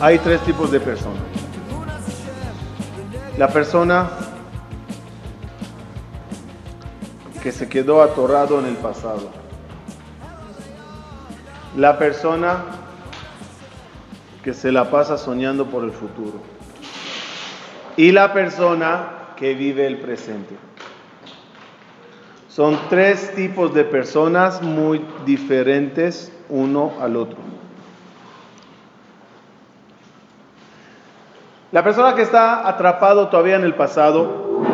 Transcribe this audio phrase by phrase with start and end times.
[0.00, 1.20] Hay tres tipos de personas.
[3.36, 4.08] La persona
[7.42, 9.30] que se quedó atorado en el pasado.
[11.76, 12.64] La persona
[14.42, 16.40] que se la pasa soñando por el futuro.
[17.98, 20.56] Y la persona que vive el presente.
[22.48, 27.59] Son tres tipos de personas muy diferentes uno al otro.
[31.72, 34.64] La persona que está atrapado todavía en el pasado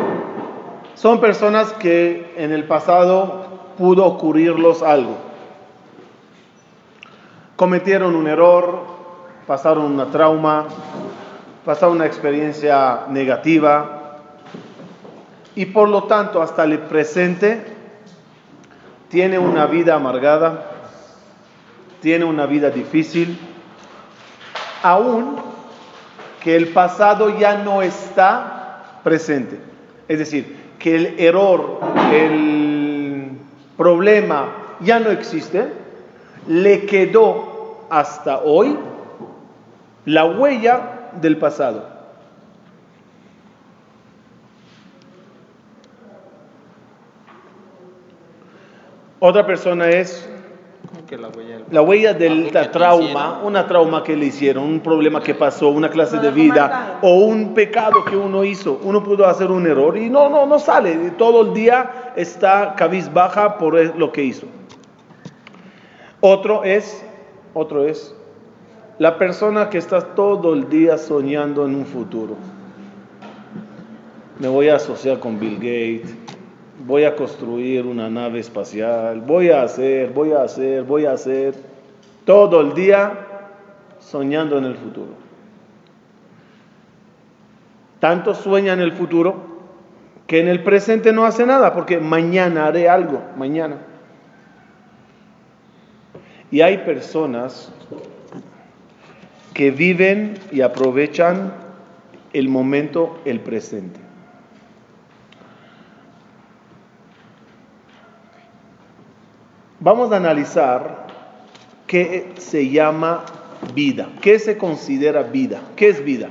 [0.95, 3.45] son personas que en el pasado
[3.77, 5.15] pudo ocurrirlos algo.
[7.55, 8.81] Cometieron un error,
[9.45, 10.65] pasaron una trauma,
[11.63, 14.17] pasaron una experiencia negativa
[15.53, 17.75] y por lo tanto hasta el presente
[19.09, 20.71] tiene una vida amargada,
[22.01, 23.37] tiene una vida difícil,
[24.81, 25.56] aún
[26.47, 29.59] que el pasado ya no está presente.
[30.07, 31.81] Es decir, que el error,
[32.13, 33.31] el
[33.75, 35.73] problema ya no existe,
[36.47, 38.79] le quedó hasta hoy
[40.05, 41.85] la huella del pasado.
[49.19, 50.29] Otra persona es
[51.71, 56.17] la huella, del trauma, una trauma que le hicieron, un problema que pasó, una clase
[56.17, 58.79] de vida o un pecado que uno hizo.
[58.83, 61.11] Uno pudo hacer un error y no, no, no sale.
[61.11, 64.47] Todo el día está cabizbaja por lo que hizo.
[66.19, 67.05] Otro es,
[67.53, 68.15] otro es
[68.99, 72.35] la persona que está todo el día soñando en un futuro.
[74.39, 76.15] Me voy a asociar con Bill Gates
[76.85, 81.55] voy a construir una nave espacial, voy a hacer, voy a hacer, voy a hacer,
[82.25, 83.25] todo el día
[83.99, 85.13] soñando en el futuro.
[87.99, 89.57] Tanto sueña en el futuro
[90.27, 93.77] que en el presente no hace nada, porque mañana haré algo, mañana.
[96.51, 97.71] Y hay personas
[99.53, 101.53] que viven y aprovechan
[102.33, 104.06] el momento, el presente.
[109.79, 111.05] Vamos a analizar
[111.85, 113.23] qué se llama
[113.75, 116.29] vida, qué se considera vida, qué es vida.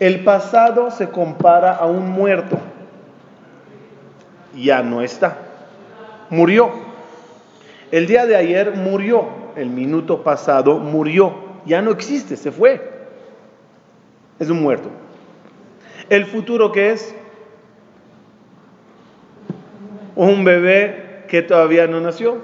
[0.00, 2.58] El pasado se compara a un muerto,
[4.56, 5.38] ya no está,
[6.28, 6.70] murió.
[7.92, 11.34] El día de ayer murió, el minuto pasado murió,
[11.66, 12.96] ya no existe, se fue.
[14.40, 14.90] Es un muerto.
[16.10, 17.14] El futuro qué es?
[20.16, 22.38] Un bebé que todavía no nació.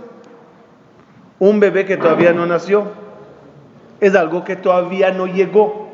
[1.38, 2.87] Un bebé que todavía no nació.
[4.00, 5.88] Es algo que todavía no llegó.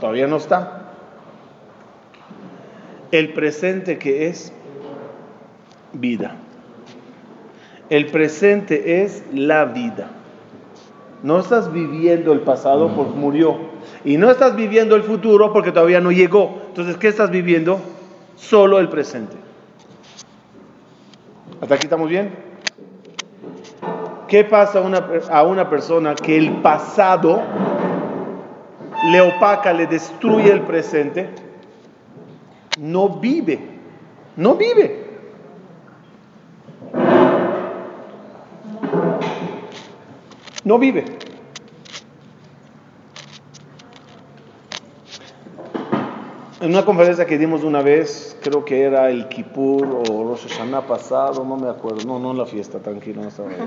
[0.00, 0.92] Todavía no está.
[3.10, 4.52] El presente que es
[5.92, 6.36] vida.
[7.88, 10.10] El presente es la vida.
[11.22, 13.58] No estás viviendo el pasado porque murió.
[14.04, 16.62] Y no estás viviendo el futuro porque todavía no llegó.
[16.68, 17.80] Entonces, ¿qué estás viviendo?
[18.36, 19.49] Solo el presente.
[21.60, 22.30] ¿Hasta aquí estamos bien?
[24.28, 27.42] ¿Qué pasa a una, a una persona que el pasado
[29.10, 31.28] le opaca, le destruye el presente?
[32.78, 33.58] No vive,
[34.36, 35.04] no vive.
[40.64, 41.04] No vive.
[46.60, 50.86] En una conferencia que dimos una vez, creo que era el Kippur o Rosh Hashanah
[50.86, 53.56] pasado, no me acuerdo, no, no la fiesta, tranquilo, no estaba ahí.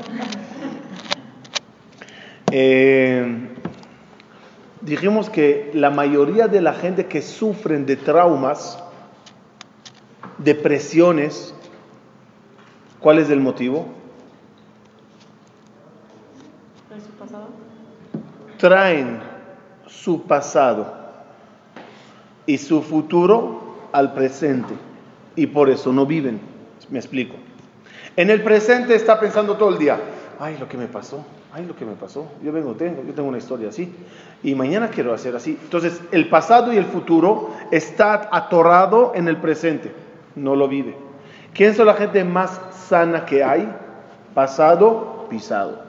[2.56, 3.50] Eh,
[4.82, 8.78] dijimos que la mayoría de la gente que sufren de traumas,
[10.38, 11.56] depresiones,
[13.00, 13.88] ¿cuál es el motivo?
[18.60, 19.20] Traen
[19.88, 21.03] su pasado
[22.46, 24.74] y su futuro al presente.
[25.36, 26.40] Y por eso no viven.
[26.90, 27.36] Me explico.
[28.16, 29.98] En el presente está pensando todo el día,
[30.40, 32.28] ay, lo que me pasó, ay, lo que me pasó.
[32.44, 33.92] Yo vengo, tengo, yo tengo una historia así.
[34.44, 35.58] Y mañana quiero hacer así.
[35.64, 39.92] Entonces, el pasado y el futuro está atorado en el presente.
[40.36, 40.96] No lo vive.
[41.54, 43.72] ¿Quién es la gente más sana que hay?
[44.34, 45.82] Pasado, pisado.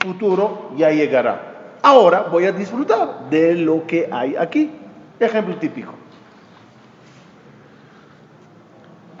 [0.00, 1.76] Futuro, ya llegará.
[1.82, 4.70] Ahora voy a disfrutar de lo que hay aquí.
[5.18, 5.94] Ejemplo típico.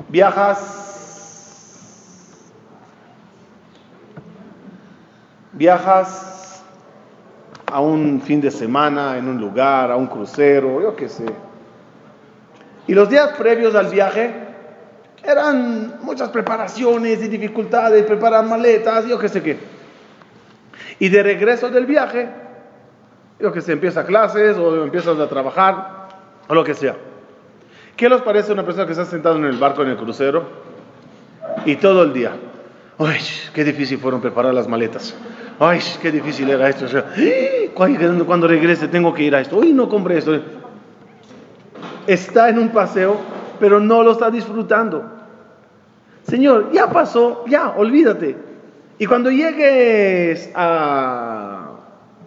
[0.08, 0.84] Viajas,
[5.52, 6.62] viajas
[7.66, 11.26] a un fin de semana en un lugar, a un crucero, yo qué sé.
[12.86, 14.32] Y los días previos al viaje
[15.24, 19.58] eran muchas preparaciones y dificultades, preparar maletas, yo qué sé qué.
[21.00, 22.28] Y de regreso del viaje,
[23.38, 26.08] yo que sé, empieza clases o empiezas a trabajar
[26.48, 26.96] o lo que sea.
[27.96, 30.44] ¿Qué les parece una persona que está sentado en el barco, en el crucero,
[31.64, 32.32] y todo el día?
[32.98, 33.20] ¡Ay,
[33.54, 35.14] qué difícil fueron preparar las maletas!
[35.58, 36.86] ¡Ay, qué difícil era esto!
[38.26, 39.56] cuando regrese tengo que ir a esto.
[39.56, 40.38] ¡Uy, no compré esto!
[42.06, 43.18] Está en un paseo,
[43.58, 45.04] pero no lo está disfrutando.
[46.22, 48.36] Señor, ya pasó, ya, olvídate.
[48.98, 51.65] Y cuando llegues a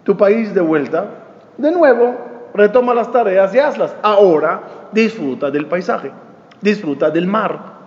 [0.04, 1.10] tu país de vuelta,
[1.58, 2.16] de nuevo,
[2.54, 3.96] retoma las tareas y hazlas.
[4.02, 4.62] Ahora
[4.92, 6.12] disfruta del paisaje,
[6.62, 7.80] disfruta del mar.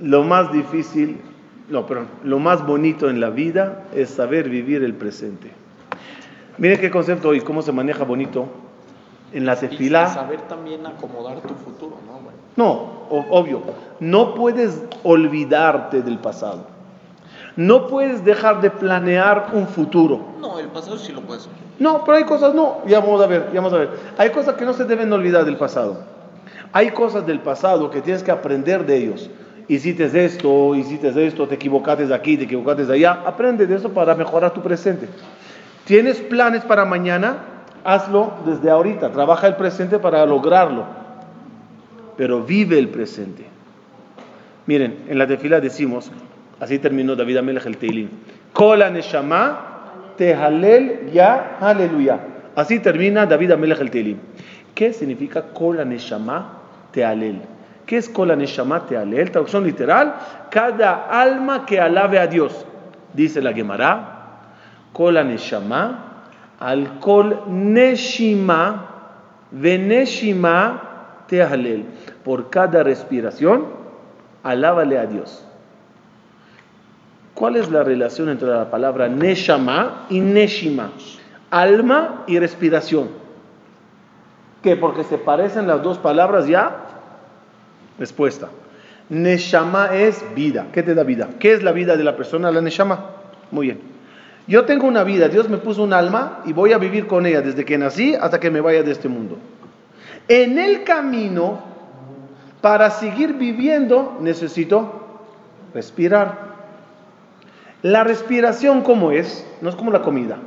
[0.00, 1.20] Lo más difícil,
[1.68, 5.52] no, perdón, lo más bonito en la vida es saber vivir el presente.
[6.58, 8.46] Miren qué concepto y cómo se maneja bonito
[9.32, 10.08] en la tefilá.
[10.10, 12.12] Y saber también acomodar tu futuro, ¿no?
[12.54, 13.62] No, obvio.
[14.00, 16.66] No puedes olvidarte del pasado.
[17.56, 20.20] No puedes dejar de planear un futuro.
[20.40, 21.48] No, el pasado sí lo puedes.
[21.78, 22.78] No, pero hay cosas no.
[22.86, 23.90] Ya vamos a ver, ya vamos a ver.
[24.16, 25.98] Hay cosas que no se deben olvidar del pasado.
[26.72, 29.30] Hay cosas del pasado que tienes que aprender de ellos.
[29.68, 33.22] Hiciste esto, hiciste esto, te equivocaste de aquí, te equivocaste de allá.
[33.26, 35.08] Aprende de eso para mejorar tu presente.
[35.84, 37.38] ¿Tienes planes para mañana?
[37.84, 39.10] Hazlo desde ahorita.
[39.10, 40.84] Trabaja el presente para lograrlo.
[42.16, 43.44] Pero vive el presente.
[44.66, 46.10] Miren, en la tefila decimos,
[46.62, 48.08] así terminó David Amelech el Teilim.
[48.52, 52.20] Kola neshama tehalel ya aleluya.
[52.54, 54.18] Así termina David Amelech el Teilim.
[54.72, 56.60] ¿Qué significa Kola neshama
[56.92, 57.40] tehalel?
[57.84, 59.32] ¿Qué es Kola neshama tehalel?
[59.32, 60.14] Traducción literal,
[60.50, 62.64] cada alma que alabe a Dios.
[63.12, 64.38] Dice la Gemara,
[64.92, 66.26] Kola neshama
[66.60, 68.86] al kol neshima
[69.50, 71.86] veneshima tehalel.
[72.24, 73.66] Por cada respiración,
[74.44, 75.44] alábale a Dios.
[77.34, 80.92] ¿Cuál es la relación entre la palabra neshama y neshima?
[81.50, 83.08] Alma y respiración.
[84.62, 84.76] ¿Qué?
[84.76, 86.76] Porque se parecen las dos palabras ya.
[87.98, 88.48] Respuesta.
[89.08, 90.68] Neshama es vida.
[90.72, 91.28] ¿Qué te da vida?
[91.38, 92.50] ¿Qué es la vida de la persona?
[92.50, 93.06] La neshama.
[93.50, 93.80] Muy bien.
[94.46, 97.42] Yo tengo una vida, Dios me puso un alma y voy a vivir con ella
[97.42, 99.38] desde que nací hasta que me vaya de este mundo.
[100.26, 101.60] En el camino,
[102.60, 105.20] para seguir viviendo, necesito
[105.72, 106.51] respirar.
[107.82, 109.46] La respiración, ¿cómo es?
[109.60, 110.38] No es como la comida.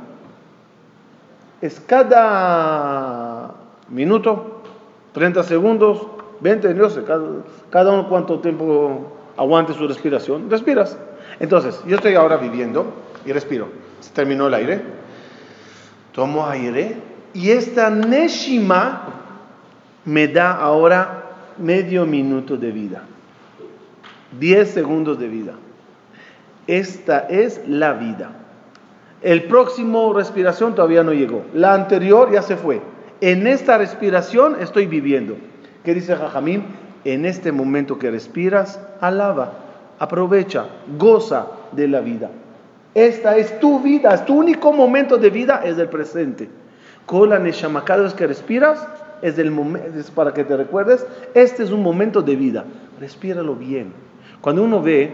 [1.60, 3.54] Es cada
[3.88, 4.62] minuto,
[5.12, 6.06] 30 segundos,
[6.40, 7.26] 20, no sé, cada,
[7.70, 10.50] cada uno cuánto tiempo aguante su respiración.
[10.50, 10.98] Respiras.
[11.40, 12.86] Entonces, yo estoy ahora viviendo
[13.24, 13.68] y respiro.
[14.00, 14.82] Se terminó el aire.
[16.12, 16.96] Tomo aire
[17.34, 19.02] y esta Neshima
[20.06, 21.24] me da ahora
[21.58, 23.02] medio minuto de vida.
[24.38, 25.52] 10 segundos de vida.
[26.66, 28.30] Esta es la vida.
[29.22, 31.44] El próximo respiración todavía no llegó.
[31.54, 32.80] La anterior ya se fue.
[33.20, 35.36] En esta respiración estoy viviendo.
[35.84, 36.64] ¿Qué dice Jajamín?
[37.04, 39.52] En este momento que respiras, alaba,
[39.98, 40.66] aprovecha,
[40.98, 42.30] goza de la vida.
[42.94, 46.48] Esta es tu vida, es tu único momento de vida, es el presente.
[47.04, 48.86] Con la Neshama, cada vez que respiras,
[49.22, 49.52] es, el
[49.96, 52.64] es para que te recuerdes, este es un momento de vida.
[53.00, 53.92] Respíralo bien.
[54.40, 55.10] Cuando uno ve,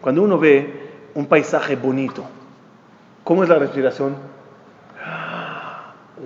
[0.00, 0.85] cuando uno ve
[1.16, 2.22] un paisaje bonito,
[3.24, 4.14] ¿cómo es la respiración?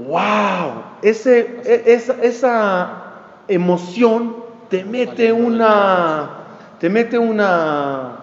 [0.07, 0.83] ¡Wow!
[1.01, 2.91] Ese, e, esa, esa
[3.47, 4.37] emoción
[4.69, 6.31] te mete una,
[6.81, 8.17] te mete una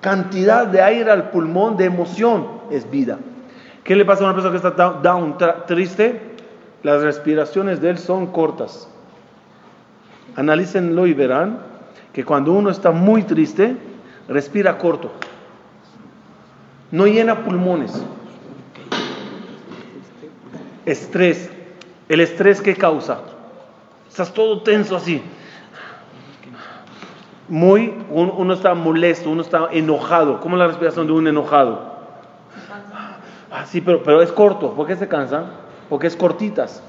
[0.00, 3.18] cantidad de aire al pulmón, de emoción, es vida.
[3.82, 5.36] ¿Qué le pasa a una persona que está down,
[5.66, 6.20] triste?
[6.84, 8.88] Las respiraciones de él son cortas.
[10.36, 11.58] Analícenlo y verán
[12.12, 13.76] que cuando uno está muy triste,
[14.28, 15.10] respira corto.
[16.90, 18.02] No llena pulmones.
[20.84, 21.50] Estrés.
[22.08, 23.20] ¿El estrés qué causa?
[24.08, 25.22] Estás todo tenso así.
[27.48, 30.40] Muy, uno está molesto, uno está enojado.
[30.40, 31.96] ¿Cómo es la respiración de un enojado?
[33.50, 34.74] Ah, sí, pero, pero es corto.
[34.74, 35.46] ¿Por qué se cansan?
[35.88, 36.82] Porque es cortitas.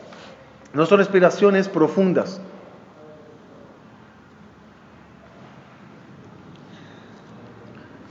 [0.73, 2.41] No son respiraciones profundas.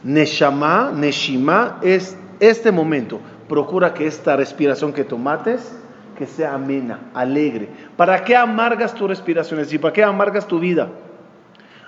[0.07, 3.19] Neshama, Neshima es este momento.
[3.49, 5.77] Procura que esta respiración que tomates
[6.17, 7.69] que sea amena, alegre.
[7.97, 9.61] ¿Para qué amargas tu respiración?
[9.61, 10.89] Es ¿para qué amargas tu vida?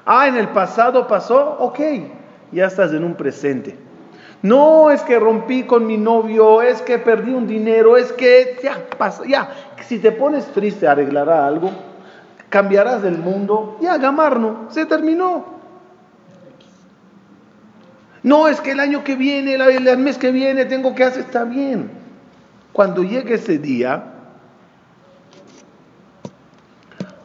[0.05, 1.79] Ah, en el pasado pasó, ok,
[2.53, 3.77] ya estás en un presente.
[4.43, 8.79] No, es que rompí con mi novio, es que perdí un dinero, es que ya
[8.99, 9.51] pasa, ya.
[9.87, 11.71] Si te pones triste, arreglará algo,
[12.49, 15.58] cambiarás del mundo, ya, gamarno, se terminó.
[18.29, 21.45] No, es que el año que viene, el mes que viene, tengo que hacer, está
[21.45, 21.91] bien.
[22.75, 24.05] Cuando llegue ese día,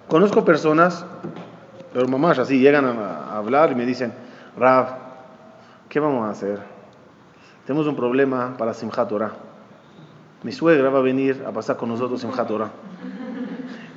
[0.07, 1.05] conozco personas,
[1.91, 4.13] pero mamás así llegan a hablar y me dicen,
[4.57, 4.95] Rav,
[5.89, 6.59] ¿qué vamos a hacer?
[7.67, 9.33] Tenemos un problema para Simchat Torah.
[10.41, 12.71] Mi suegra va a venir a pasar con nosotros Simchat Torah.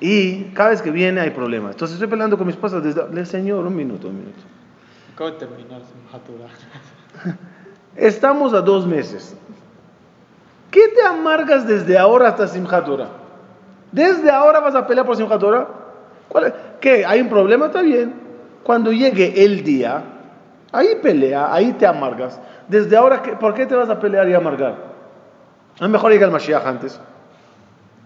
[0.00, 1.70] Y cada vez que viene hay problemas.
[1.70, 3.24] Entonces estoy peleando con mi esposa desde...
[3.26, 4.55] Señor, un minuto, un minuto.
[5.16, 5.80] Acabo de terminar.
[7.96, 9.34] Estamos a dos meses.
[10.70, 13.08] ¿Qué te amargas desde ahora hasta Simchat Torah?
[13.90, 15.68] ¿Desde ahora vas a pelear por Simchat Torah?
[16.82, 17.06] ¿Qué?
[17.06, 17.64] ¿Hay un problema?
[17.64, 18.12] Está bien.
[18.62, 20.04] Cuando llegue el día,
[20.70, 22.38] ahí pelea, ahí te amargas.
[22.68, 24.74] Desde ahora, ¿por qué te vas a pelear y amargar?
[25.80, 27.00] A lo mejor llega el Mashiach antes.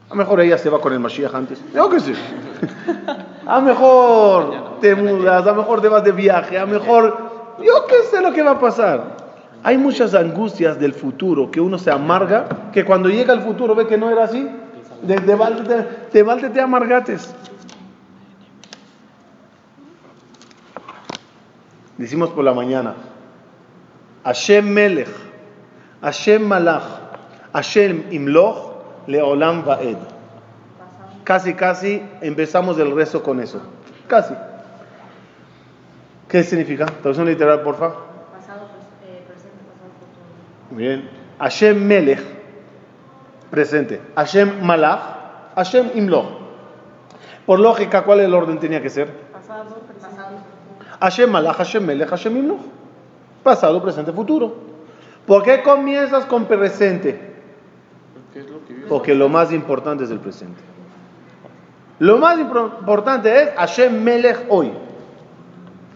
[0.06, 1.60] A lo mejor ella se va con el Mashiach antes.
[1.74, 2.14] Yo qué sé.
[3.50, 7.56] A mejor te mudas, a mejor te vas de viaje, a mejor...
[7.58, 9.16] Yo qué sé lo que va a pasar.
[9.64, 13.88] Hay muchas angustias del futuro que uno se amarga, que cuando llega el futuro ve
[13.88, 14.48] que no era así.
[15.02, 17.34] De, de te amargates.
[21.98, 22.94] Decimos por la mañana,
[24.22, 25.10] Hashem Melech,
[26.02, 26.84] Hashem Malach,
[27.52, 28.74] Hashem Imloch,
[29.08, 30.19] Leolam Vaed.
[31.30, 33.60] Casi, casi empezamos el rezo con eso.
[34.08, 34.34] Casi.
[36.26, 36.86] ¿Qué significa?
[36.86, 37.98] Traducción literal, por favor.
[38.36, 38.62] Pasado,
[39.06, 40.76] eh, presente, pasado, futuro.
[40.76, 41.08] Bien.
[41.38, 42.18] Hashem Melech,
[43.48, 44.00] presente.
[44.16, 46.26] Hashem Malach, Hashem Imloch.
[47.46, 49.08] Por lógica, ¿cuál es el orden tenía que ser?
[49.32, 50.16] Pasado, presente.
[51.00, 52.60] Hashem Malach, Hashem Melech, Hashem Imloch
[53.44, 54.52] pasado, presente, futuro.
[55.28, 57.30] ¿Por qué comienzas con presente?
[58.88, 60.69] Porque lo más importante es el presente.
[62.00, 64.72] Lo más importante es Hashem Melech hoy.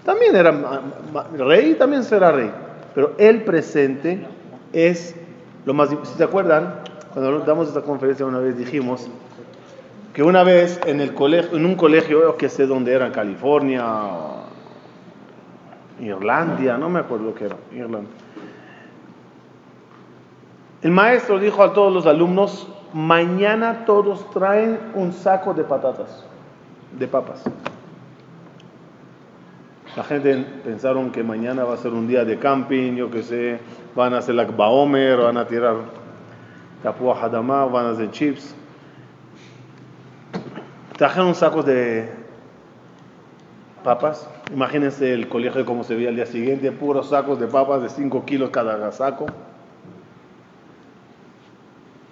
[0.05, 0.53] También era
[1.39, 2.51] rey, también será rey.
[2.95, 4.27] Pero el presente
[4.75, 5.17] es
[5.65, 6.75] lo más Si se acuerdan,
[7.15, 9.09] cuando damos esta conferencia una vez dijimos
[10.13, 13.83] que una vez en el colegio, en un colegio que sé dónde era, en California,
[16.01, 18.11] Irlandia, no me acuerdo qué era, Irlanda.
[20.83, 26.25] El maestro dijo a todos los alumnos, mañana todos traen un saco de patatas,
[26.99, 27.43] de papas.
[29.97, 33.61] La gente pensaron que mañana va a ser un día de camping, yo que sé,
[33.95, 35.77] van a hacer la baomer, van a tirar
[36.83, 38.55] tapua hadamá, van a hacer chips.
[40.97, 42.09] Trajeron sacos de
[43.83, 47.89] papas Imagínense el colegio como se veía al día siguiente, puros sacos de papas de
[47.89, 49.27] 5 kilos cada saco.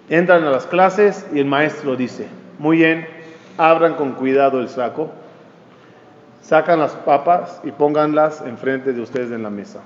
[0.09, 2.27] Entran a las clases y el maestro dice,
[2.59, 3.07] muy bien,
[3.57, 5.11] abran con cuidado el saco,
[6.41, 9.81] sacan las papas y pónganlas enfrente de ustedes en la mesa.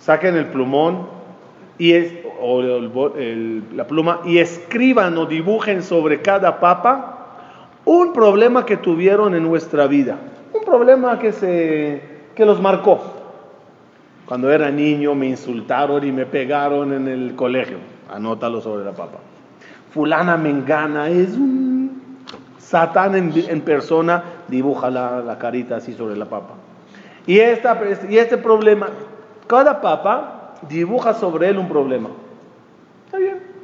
[0.00, 1.06] Saquen el plumón
[1.78, 1.94] y
[2.40, 7.14] o la pluma y escriban o dibujen sobre cada papa
[7.84, 10.18] un problema que tuvieron en nuestra vida,
[10.52, 12.02] un problema que, se,
[12.34, 13.23] que los marcó.
[14.26, 17.78] Cuando era niño me insultaron y me pegaron en el colegio.
[18.10, 19.18] Anótalo sobre la papa.
[19.90, 22.18] Fulana Mengana es un
[22.58, 26.54] satán en, persona, dibuja la, la, carita así sobre la papa.
[27.26, 28.88] Y, esta, y este problema,
[29.46, 32.10] cada papa dibuja sobre él un problema.
[33.06, 33.54] Está bien.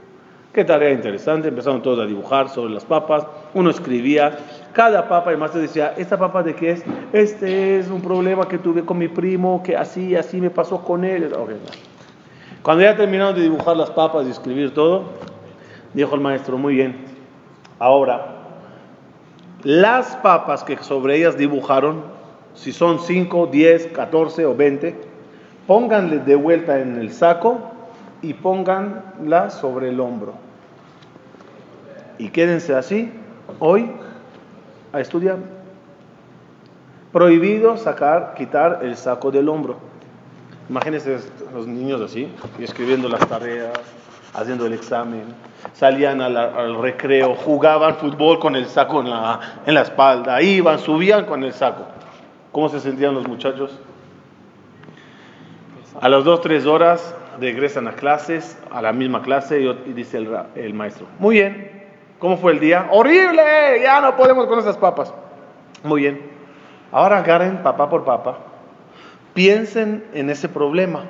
[0.53, 1.49] Qué tarea interesante.
[1.49, 3.27] Empezaron todos a dibujar sobre las papas.
[3.55, 4.39] Uno escribía
[4.73, 6.85] cada papa el maestro decía, ¿esta papa de qué es?
[7.13, 11.05] Este es un problema que tuve con mi primo, que así, así me pasó con
[11.05, 11.33] él.
[12.63, 15.05] Cuando ya terminaron de dibujar las papas y escribir todo,
[15.95, 16.97] dijo el maestro, muy bien,
[17.79, 18.37] ahora,
[19.65, 22.03] las papas que sobre ellas dibujaron,
[22.55, 24.95] si son 5, 10, 14 o 20,
[25.67, 27.61] pónganle de vuelta en el saco
[28.23, 30.35] y pónganla sobre el hombro.
[32.19, 33.13] Y quédense así
[33.59, 33.91] hoy
[34.93, 35.39] a estudiar.
[37.13, 39.77] Prohibido sacar, quitar el saco del hombro.
[40.69, 41.19] Imagínense
[41.53, 43.73] los niños así, escribiendo las tareas,
[44.35, 45.25] haciendo el examen,
[45.73, 51.53] salían al, recreo, jugaban fútbol con el saco en la, espalda, iban, subían con el
[51.53, 51.87] saco.
[52.53, 53.77] ¿Cómo se sentían los muchachos?
[56.01, 60.75] A las dos, tres horas regresan a clases, a la misma clase, y, dice el
[60.75, 61.80] maestro, muy bien,
[62.21, 62.87] ¿cómo fue el día?
[62.93, 65.13] Horrible, ya no podemos con esas papas.
[65.83, 66.21] Muy bien,
[66.93, 68.39] ahora agarren papá por papá,
[69.35, 71.05] piensen en ese problema,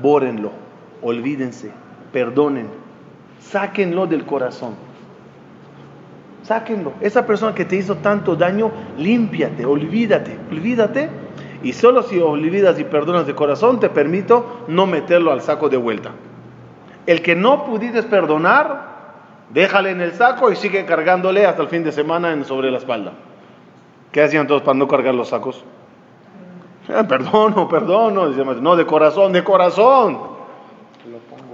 [0.00, 0.50] bórenlo,
[1.02, 1.70] olvídense,
[2.12, 2.68] perdonen,
[3.38, 4.74] sáquenlo del corazón.
[6.42, 6.92] Sáquenlo.
[7.00, 11.08] Esa persona que te hizo tanto daño, límpiate, olvídate, olvídate.
[11.62, 15.76] Y solo si olvidas y perdonas de corazón, te permito no meterlo al saco de
[15.76, 16.10] vuelta.
[17.06, 18.91] El que no pudiste perdonar,
[19.52, 23.12] déjale en el saco y sigue cargándole hasta el fin de semana sobre la espalda.
[24.10, 25.64] ¿Qué hacían todos para no cargar los sacos?
[26.88, 28.26] Ah, perdono, perdono.
[28.28, 30.18] No, de corazón, de corazón.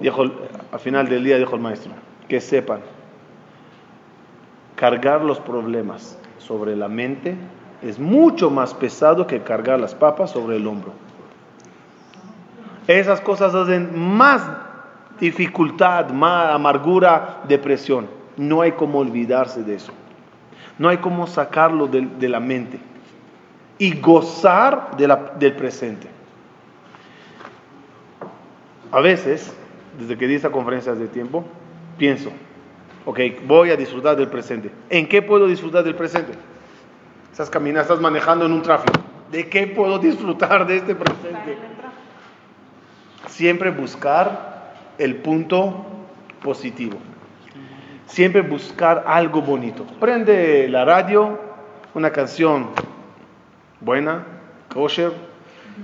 [0.00, 0.22] Dijo,
[0.72, 1.92] al final del día dijo el maestro,
[2.28, 2.80] que sepan,
[4.76, 7.36] cargar los problemas sobre la mente
[7.82, 10.92] es mucho más pesado que cargar las papas sobre el hombro.
[12.86, 14.42] Esas cosas hacen más
[15.20, 18.08] dificultad, más amargura, depresión.
[18.36, 19.92] No hay como olvidarse de eso.
[20.78, 22.78] No hay como sacarlo de, la mente
[23.78, 26.08] y gozar del presente.
[28.90, 29.52] A veces,
[29.98, 31.44] desde que di esta conferencia de tiempo,
[31.98, 32.30] pienso,
[33.04, 34.70] ok, voy a disfrutar del presente.
[34.88, 36.32] ¿En qué puedo disfrutar del presente?
[37.30, 39.00] Estás caminando, estás manejando en un tráfico.
[39.30, 41.58] ¿De qué puedo disfrutar de este presente?
[43.26, 44.47] Siempre buscar
[44.98, 45.86] el punto
[46.42, 46.98] positivo.
[48.06, 49.84] Siempre buscar algo bonito.
[50.00, 51.38] Prende la radio,
[51.94, 52.68] una canción
[53.80, 54.24] buena,
[54.72, 55.12] kosher,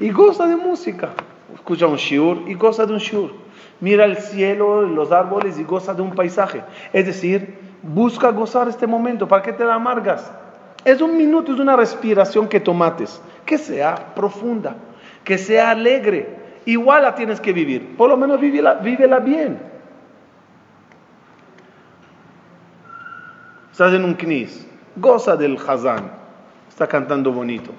[0.00, 1.10] y goza de música.
[1.54, 3.32] Escucha un shiur y goza de un shiur.
[3.80, 6.62] Mira el cielo, los árboles y goza de un paisaje.
[6.92, 9.28] Es decir, busca gozar este momento.
[9.28, 10.32] ¿Para qué te la amargas?
[10.84, 14.76] Es un minuto, es una respiración que tomates, que sea profunda,
[15.24, 16.43] que sea alegre.
[16.66, 17.96] Igual la tienes que vivir.
[17.96, 19.58] Por lo menos vívela, vívela bien.
[23.70, 26.12] Estás en un knis, goza del Hazán,
[26.68, 27.72] está cantando bonito.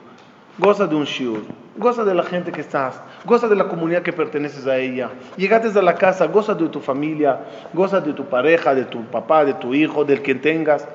[0.58, 1.44] Goza de un shiur,
[1.78, 5.10] goza de la gente que estás, goza de la comunidad que perteneces a ella.
[5.38, 7.40] Llegaste a la casa, goza de tu familia,
[7.74, 10.88] goza de tu pareja, de tu papá, de tu hijo, del que tengas.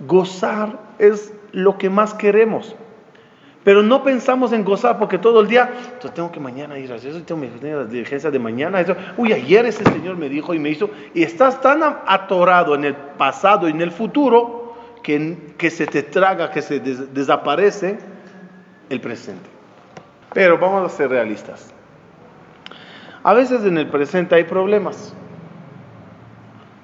[0.00, 2.74] Gozar es lo que más queremos.
[3.66, 5.68] Pero no pensamos en gozar porque todo el día,
[6.00, 8.86] yo tengo que mañana ir a eso, tengo que tener la diligencia de mañana.
[9.16, 10.88] Uy, ayer ese Señor me dijo y me hizo.
[11.14, 16.04] Y estás tan atorado en el pasado y en el futuro que, que se te
[16.04, 17.98] traga, que se desaparece
[18.88, 19.50] el presente.
[20.32, 21.74] Pero vamos a ser realistas.
[23.24, 25.12] A veces en el presente hay problemas.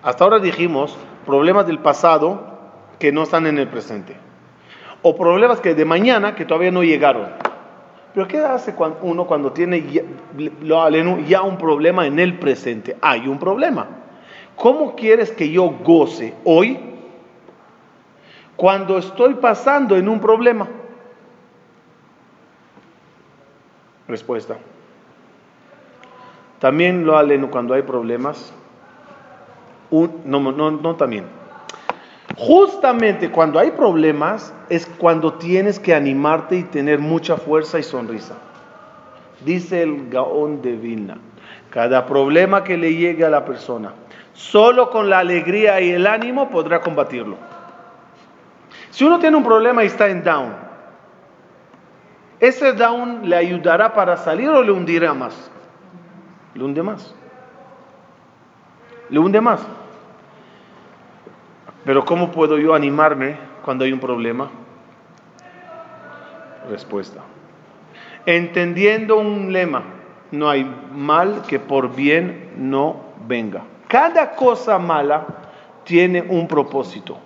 [0.03, 2.59] Hasta ahora dijimos problemas del pasado
[2.99, 4.17] que no están en el presente
[5.03, 7.29] o problemas que de mañana que todavía no llegaron.
[8.15, 9.85] Pero ¿qué hace uno cuando tiene
[11.27, 12.97] ya, un problema en el presente?
[13.01, 13.87] Hay un problema.
[14.55, 16.79] ¿Cómo quieres que yo goce hoy
[18.55, 20.69] cuando estoy pasando en un problema?
[24.07, 24.57] Respuesta.
[26.59, 28.53] También lo aleno cuando hay problemas.
[29.91, 31.42] no, no, no también
[32.37, 38.35] Justamente cuando hay problemas es cuando tienes que animarte y tener mucha fuerza y sonrisa.
[39.45, 41.19] Dice el Gaón de Vilna,
[41.71, 43.93] cada problema que le llegue a la persona,
[44.33, 47.37] solo con la alegría y el ánimo podrá combatirlo.
[48.91, 50.55] Si uno tiene un problema y está en down,
[52.41, 55.51] ese down le ayudará para salir o le hundirá más.
[56.55, 57.15] Le hunde más.
[59.09, 59.67] Le hunde más.
[61.85, 64.51] Pero ¿cómo puedo yo animarme cuando hay un problema?
[66.71, 67.21] Respuesta.
[68.25, 69.83] Entendiendo un lema,
[70.31, 73.65] no hay mal que por bien no venga.
[73.89, 75.27] Cada cosa mala
[75.85, 77.19] tiene un propósito.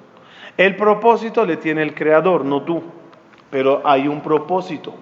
[0.57, 2.83] El propósito le tiene el creador, no tú,
[3.51, 4.95] pero hay un propósito.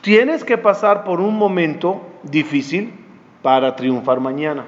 [0.00, 2.92] Tienes que pasar por un momento difícil
[3.40, 4.64] para triunfar mañana.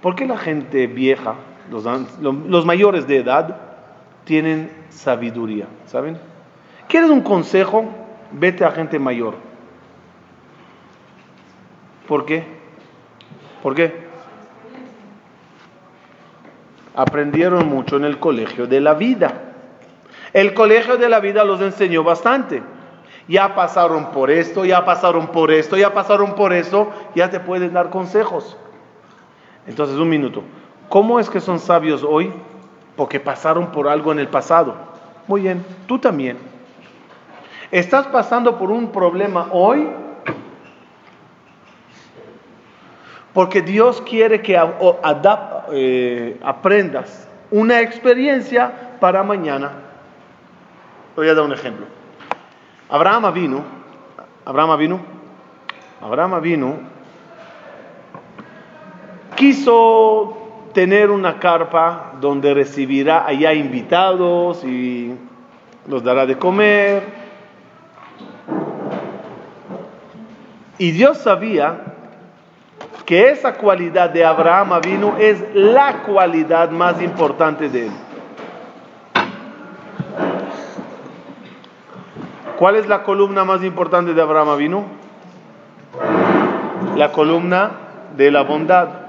[0.00, 1.36] ¿Por qué la gente vieja
[1.70, 3.56] los, mayores de edad
[4.24, 6.18] tienen sabiduría, ¿saben?
[6.88, 7.84] ¿Quieres un consejo?
[8.32, 9.34] Vete a gente mayor.
[12.06, 12.44] ¿Por qué?
[13.62, 14.06] ¿Por qué?
[16.94, 19.52] Aprendieron mucho en el colegio de la vida.
[20.32, 22.62] El colegio de la vida los enseñó bastante.
[23.28, 27.72] Ya pasaron por esto, ya pasaron por esto, ya pasaron por eso, ya te pueden
[27.72, 28.56] dar consejos.
[29.66, 30.42] Entonces, un minuto.
[30.92, 32.30] ¿Cómo es que son sabios hoy?
[32.96, 34.74] Porque pasaron por algo en el pasado.
[35.26, 36.36] Muy bien, tú también.
[37.70, 39.88] ¿Estás pasando por un problema hoy?
[43.32, 44.60] Porque Dios quiere que
[45.72, 49.72] eh, aprendas una experiencia para mañana.
[51.16, 51.86] Voy a dar un ejemplo.
[52.90, 53.64] Abraham vino,
[54.44, 55.00] Abraham vino,
[56.02, 56.76] Abraham vino
[59.36, 60.41] quiso
[60.72, 65.14] tener una carpa donde recibirá allá invitados y
[65.86, 67.02] los dará de comer.
[70.78, 71.80] Y Dios sabía
[73.04, 77.92] que esa cualidad de Abraham vino es la cualidad más importante de él.
[82.58, 84.84] ¿Cuál es la columna más importante de Abraham vino?
[86.96, 87.72] La columna
[88.16, 89.01] de la bondad.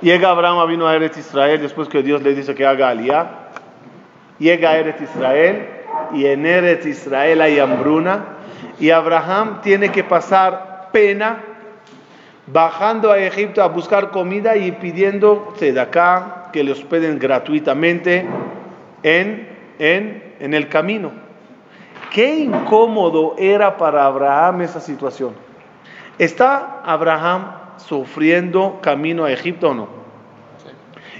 [0.00, 3.30] Llega Abraham vino a Eretz Israel después que Dios le dice que haga aliyah.
[4.38, 5.68] Llega a Eretz Israel
[6.12, 8.24] y en Eretz Israel hay hambruna
[8.78, 11.44] y Abraham tiene que pasar pena
[12.46, 18.26] bajando a Egipto a buscar comida y pidiendo acá que le hospeden gratuitamente
[19.02, 21.12] en, en, en el camino.
[22.10, 25.34] Qué incómodo era para Abraham esa situación.
[26.18, 29.88] ¿Está Abraham sufriendo camino a Egipto o no?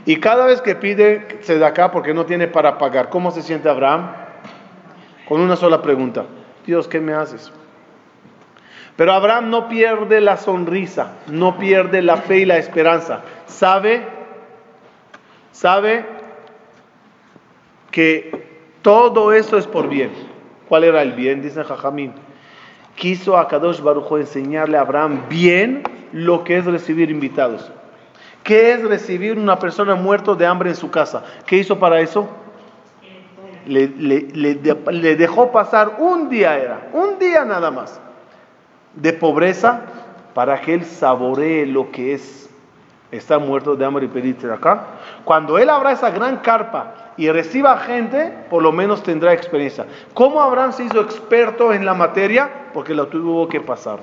[0.07, 4.13] Y cada vez que pide acá porque no tiene para pagar, ¿cómo se siente Abraham?
[5.29, 6.25] Con una sola pregunta.
[6.67, 7.53] Dios, ¿qué me haces?
[8.97, 13.23] Pero Abraham no pierde la sonrisa, no pierde la fe y la esperanza.
[13.47, 14.03] Sabe,
[15.53, 16.05] sabe
[17.91, 18.47] que
[18.83, 20.11] todo eso es por bien.
[20.69, 21.43] ¿Cuál era el bien?
[21.43, 22.13] Dice Jajamín.
[22.95, 27.71] Quiso a Kadosh Barujo enseñarle a Abraham bien lo que es recibir invitados.
[28.43, 31.23] ¿Qué es recibir una persona muerta de hambre en su casa?
[31.47, 32.29] ¿Qué hizo para eso?
[33.67, 33.87] Le,
[35.17, 38.01] dejó pasar un día, era, un día nada más
[38.95, 39.83] de pobreza
[40.35, 42.49] para que él saboree lo que es
[43.13, 44.87] estar muerto de hambre y pedirte acá.
[45.25, 49.87] Cuando él abra esa gran carpa y reciba gente, por lo menos tendrá experiencia.
[50.15, 52.51] ¿Cómo Abraham se hizo experto en la materia?
[52.73, 53.99] Porque lo tuvo que pasar.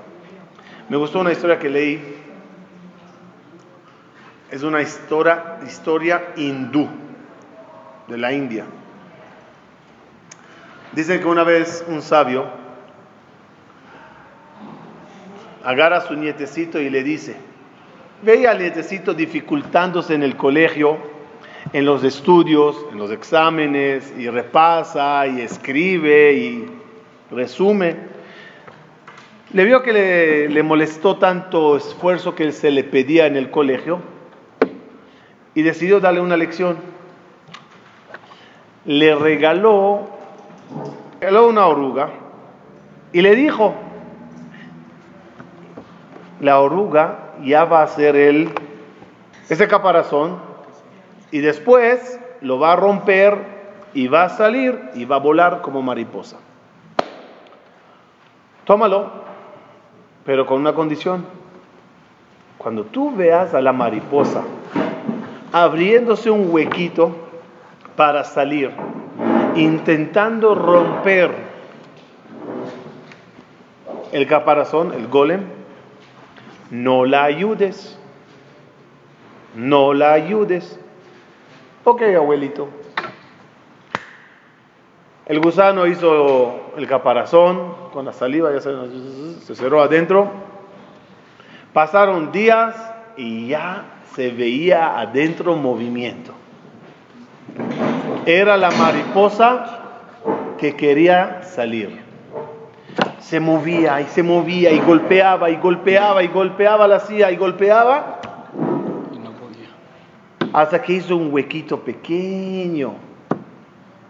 [0.89, 2.01] Me gustó una historia que leí.
[4.49, 6.87] Es una historia, historia hindú
[8.07, 8.65] de la India.
[10.93, 12.45] Dicen que una vez un sabio
[15.65, 17.35] agarra a su nietecito y le dice,
[18.21, 20.97] ve al nietecito dificultándose en el colegio,
[21.73, 26.65] en los estudios, en los exámenes, y repasa y escribe y
[27.29, 28.16] resume.
[29.53, 33.99] Le vio que le, le molestó tanto esfuerzo que se le pedía en el colegio
[35.53, 36.77] y decidió darle una lección.
[38.83, 40.07] Le regaló,
[41.21, 42.09] regaló una oruga
[43.13, 43.73] y le dijo,
[46.41, 48.51] la oruga ya va a ser el,
[49.49, 50.39] ese caparazón
[51.31, 53.37] y después lo va a romper
[53.93, 56.37] y va a salir y va a volar como mariposa.
[58.65, 59.26] Tómalo,
[60.27, 61.25] pero con una condición.
[62.57, 64.43] Cuando tú veas a la mariposa
[65.53, 67.15] abriéndose un huequito
[67.95, 68.71] para salir,
[69.55, 71.31] intentando romper
[74.11, 75.45] el caparazón, el golem,
[76.71, 77.97] no la ayudes,
[79.55, 80.77] no la ayudes.
[81.85, 82.67] Ok, abuelito.
[85.27, 88.71] El gusano hizo el caparazón con la saliva, ya se,
[89.41, 90.31] se cerró adentro.
[91.73, 92.75] Pasaron días
[93.17, 96.31] y ya se veía adentro movimiento.
[98.25, 99.79] Era la mariposa
[100.57, 102.07] que quería salir
[103.27, 108.21] se movía y se movía y golpeaba y golpeaba y golpeaba la silla y golpeaba.
[109.13, 109.67] Y no podía.
[110.53, 113.06] Hasta que hizo un huequito pequeño.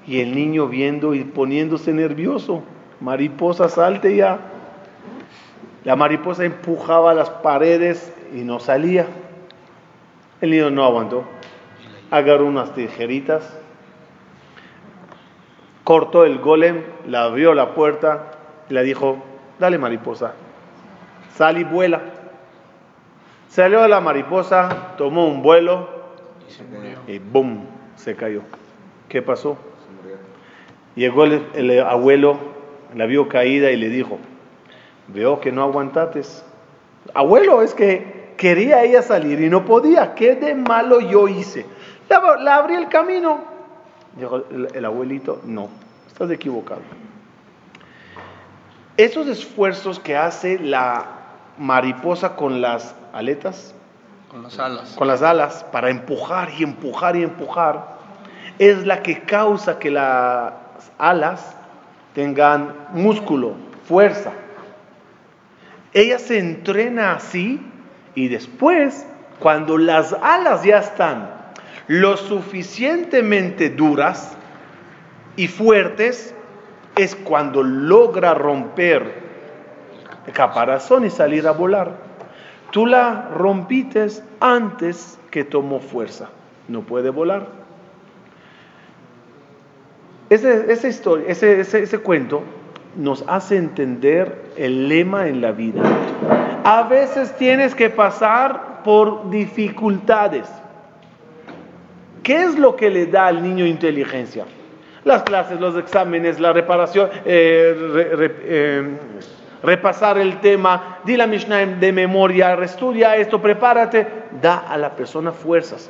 [0.08, 2.64] Y el niño viendo y poniéndose nervioso.
[3.02, 4.40] Mariposa, salte ya.
[5.84, 9.06] La mariposa empujaba las paredes y no salía.
[10.42, 11.24] El niño no aguantó.
[12.12, 13.58] Agarró unas tijeritas,
[15.84, 18.32] cortó el golem, le abrió la puerta
[18.70, 19.18] y le dijo,
[19.60, 20.34] dale mariposa,
[21.34, 22.02] sal y vuela.
[23.50, 25.90] Salió la mariposa, tomó un vuelo
[27.08, 27.66] y, ¡boom!
[27.96, 28.42] se cayó.
[29.10, 29.58] ¿Qué pasó?
[30.98, 32.40] Llegó el, abuelo,
[32.96, 34.18] la vio caída y le dijo,
[35.10, 36.44] veo que no aguantates.
[37.14, 40.16] Abuelo, es que quería ella salir y no podía.
[40.16, 41.68] ¿Qué de malo yo hice?
[42.10, 43.42] Le, abrí el camino.
[44.16, 45.70] Dijo el abuelito, no,
[46.08, 46.82] estás equivocado.
[48.98, 51.06] Esos esfuerzos que hace la
[51.60, 53.76] mariposa con las aletas,
[54.32, 57.98] con las alas, con las alas para empujar y empujar y empujar,
[58.58, 60.54] es la que causa que las
[60.98, 61.56] alas
[62.14, 63.54] tengan músculo,
[63.88, 64.32] fuerza.
[65.94, 67.62] Ella se entrena así
[68.16, 69.06] y después,
[69.40, 71.30] cuando las alas ya están
[71.88, 74.36] lo suficientemente duras
[75.36, 76.34] y fuertes,
[76.96, 79.28] es cuando logra romper
[80.26, 81.92] el caparazón y salir a volar.
[82.72, 86.30] Tú la rompites antes que tomó fuerza.
[86.68, 87.48] No puede volar.
[90.30, 92.44] Ese, historia, ese, ese cuento
[92.98, 95.82] nos hace entender el lema en la vida.
[96.64, 100.48] A veces tienes que pasar por dificultades.
[102.24, 104.46] ¿Qué es lo que le da al niño inteligencia?
[105.06, 107.74] Las clases, los exámenes, la reparación, eh,
[108.44, 108.98] eh,
[109.64, 114.06] repasar el tema, di la Mishnah de memoria, estudia esto, prepárate,
[114.42, 115.90] da a la persona fuerzas.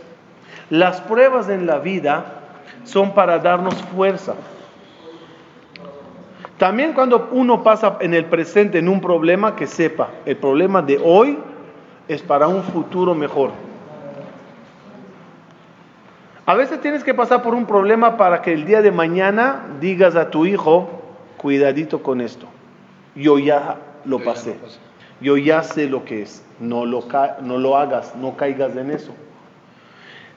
[0.69, 2.36] Las pruebas en la vida
[2.87, 4.33] son para darnos fuerza.
[6.57, 10.99] También cuando uno pasa en el presente en un problema, que sepa, el problema de
[11.03, 11.37] hoy
[12.07, 13.51] es para un futuro mejor.
[16.45, 20.15] A veces tienes que pasar por un problema para que el día de mañana digas
[20.15, 20.89] a tu hijo,
[21.35, 22.47] cuidadito con esto.
[23.15, 24.55] Yo ya lo pasé.
[25.19, 26.43] Yo ya sé lo que es.
[26.59, 27.03] No lo,
[27.41, 29.13] no lo hagas, no caigas en eso.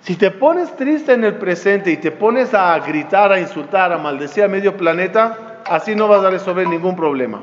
[0.02, 3.98] Si te pones triste en el presente y te pones a gritar, a insultar, a
[3.98, 7.42] maldecir a medio planeta, así no vas a resolver ningún problema.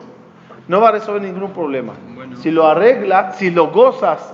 [0.68, 1.94] No va a resolver ningún problema.
[2.42, 4.34] Si lo arreglas, si lo gozas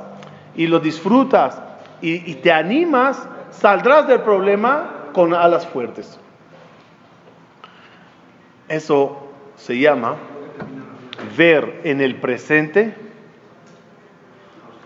[0.55, 1.61] y lo disfrutas
[2.01, 6.19] y, te animas, saldrás del problema con alas fuertes.
[8.67, 10.15] Eso se llama
[11.37, 12.95] ver en el presente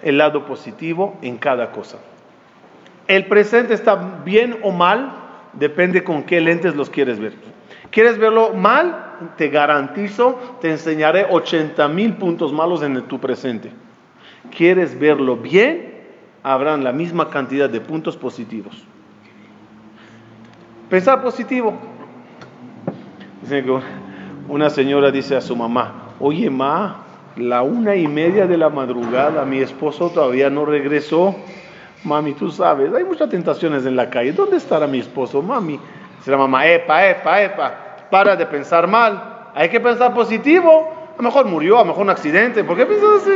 [0.01, 1.97] el lado positivo en cada cosa.
[3.07, 5.13] El presente está bien o mal,
[5.53, 7.33] depende con qué lentes los quieres ver.
[7.89, 9.05] ¿Quieres verlo mal?
[9.37, 13.71] Te garantizo, te enseñaré 80 mil puntos malos en tu presente.
[14.55, 15.95] ¿Quieres verlo bien?
[16.43, 18.85] Habrán la misma cantidad de puntos positivos.
[20.89, 21.73] Pensar positivo.
[24.49, 27.03] Una señora dice a su mamá, oye ma,
[27.37, 31.35] la una y media de la madrugada, mi esposo todavía no regresó.
[32.03, 34.31] Mami, tú sabes, hay muchas tentaciones en la calle.
[34.31, 35.41] ¿Dónde estará mi esposo?
[35.41, 35.79] Mami,
[36.17, 37.77] Dice la mamá, epa, epa, epa,
[38.09, 40.93] para de pensar mal, hay que pensar positivo.
[41.13, 43.31] A lo mejor murió, a lo mejor un accidente, ¿por qué piensas así?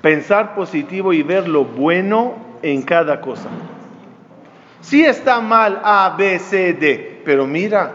[0.00, 3.48] Pensar positivo y ver lo bueno en cada cosa.
[4.80, 7.92] Si está mal A, B, C, D, pero mira,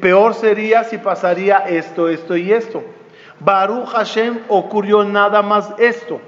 [0.00, 2.84] peor sería si pasaría esto, esto y esto.
[3.40, 6.20] Baruch Hashem ocurrió nada más esto.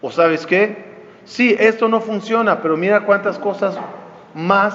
[0.00, 0.92] ¿O sabes qué?
[1.24, 3.78] sí, esto no funciona, pero mira cuántas cosas
[4.34, 4.74] más,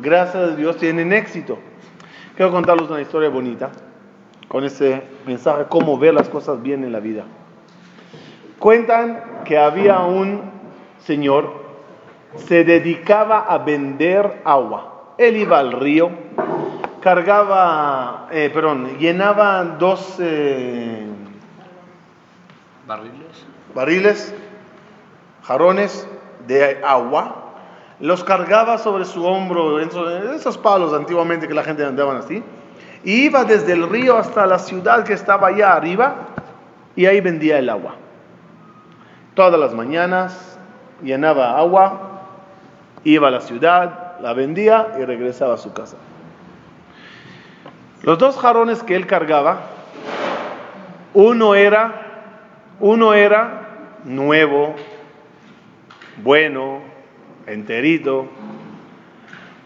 [0.00, 1.58] gracias a Dios, tienen éxito.
[2.36, 3.70] Quiero contarles una historia bonita
[4.48, 7.24] con ese mensaje, cómo ver las cosas bien en la vida.
[8.58, 10.42] Cuentan que había un
[10.98, 11.60] señor,
[12.36, 15.14] se dedicaba a vender agua.
[15.18, 16.10] Él iba al río,
[17.00, 21.06] cargaba, eh, perdón, llenaba dos eh,
[22.86, 23.46] barriles.
[23.74, 24.34] barriles
[25.42, 26.06] jarrones
[26.46, 27.36] de agua,
[27.98, 29.88] los cargaba sobre su hombro, en
[30.34, 32.42] esos palos antiguamente que la gente andaban así,
[33.04, 36.28] y iba desde el río hasta la ciudad que estaba allá arriba,
[36.96, 37.94] y ahí vendía el agua.
[39.34, 40.58] Todas las mañanas
[41.02, 42.22] llenaba agua,
[43.04, 45.96] iba a la ciudad, la vendía y regresaba a su casa.
[48.02, 49.60] Los dos jarrones que él cargaba,
[51.12, 52.32] uno era,
[52.80, 53.68] uno era
[54.04, 54.74] nuevo,
[56.22, 56.80] bueno,
[57.46, 58.26] enterito.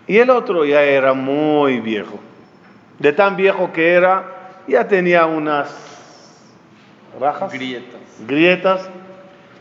[0.06, 2.18] Y el otro ya era muy viejo.
[2.98, 4.24] De tan viejo que era,
[4.66, 5.72] ya tenía unas
[7.20, 8.90] rajas, grietas, grietas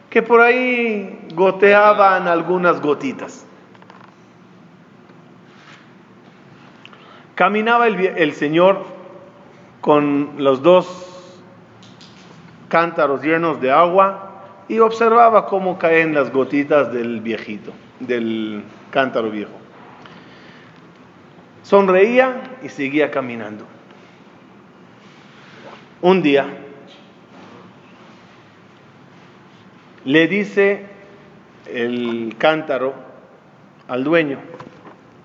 [0.10, 3.46] que por ahí goteaban algunas gotitas.
[7.36, 8.86] Caminaba el, Señor
[9.82, 11.42] con los dos
[12.70, 19.52] cántaros llenos de agua y observaba cómo caen las gotitas del viejito, del cántaro viejo.
[21.64, 23.66] Sonreía y seguía caminando.
[26.02, 26.46] Un día
[30.06, 30.86] le dice
[31.66, 32.94] el cántaro
[33.88, 34.38] al dueño,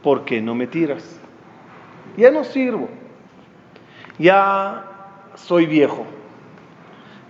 [0.02, 1.17] ¿por qué no me tiras?
[2.18, 2.88] Ya no sirvo,
[4.18, 4.84] ya
[5.36, 6.04] soy viejo,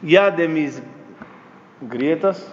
[0.00, 0.82] ya de mis
[1.82, 2.50] grietas,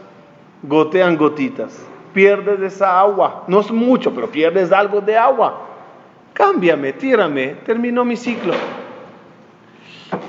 [0.62, 1.82] gotean gotitas.
[2.14, 3.46] Pierdes esa agua.
[3.48, 5.62] No es mucho, pero pierdes algo de agua.
[6.34, 7.56] Cámbiame, tírame.
[7.66, 8.54] Terminó mi ciclo.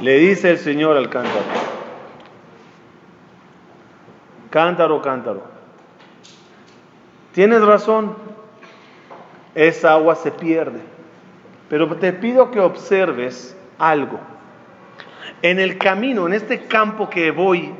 [0.00, 1.44] Le dice el Señor al cántaro.
[4.50, 5.42] Cántaro, cántaro.
[7.32, 8.14] Tienes razón.
[9.56, 10.95] Esa agua se pierde.
[11.68, 14.20] Pero te pido que observes algo.
[15.42, 17.74] En el camino, en este campo que voy,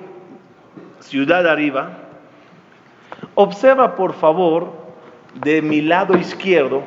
[1.01, 1.99] ciudad arriba,
[3.35, 4.73] observa por favor
[5.35, 6.83] de mi lado izquierdo,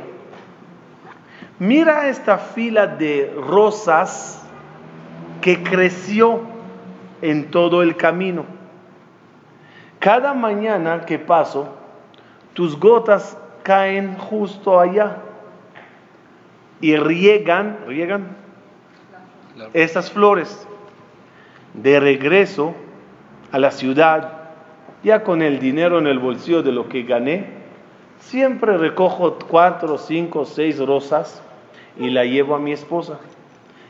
[1.58, 4.44] mira esta fila de rosas
[5.42, 6.42] que creció
[7.22, 8.46] en todo el camino.
[10.00, 11.76] Cada mañana que paso,
[12.54, 15.24] tus gotas caen justo allá
[16.82, 18.38] y riegan, riegan
[19.74, 20.68] esas flores.
[21.74, 22.74] De regreso
[23.52, 24.34] a la ciudad,
[25.04, 27.46] ya con el dinero en el bolsillo de lo que gané,
[28.20, 31.42] siempre recojo cuatro, cinco, seis rosas
[31.98, 33.20] y la llevo a mi esposa.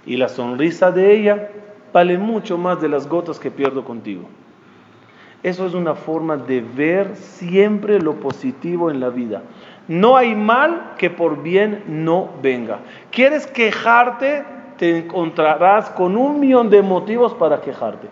[0.06, 1.49] Y la sonrisa de ella
[1.93, 4.23] vale mucho más de las gotas que pierdo contigo.
[5.41, 9.41] Eso es una forma de ver siempre lo positivo en la vida.
[9.89, 12.78] No hay mal que por bien no venga.
[13.10, 14.45] ¿Quieres quejarte?
[14.78, 18.08] Te encontrarás con un millón de motivos para quejarte.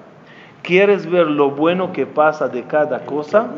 [0.64, 3.52] ¿Quieres ver lo bueno que pasa de cada cosa?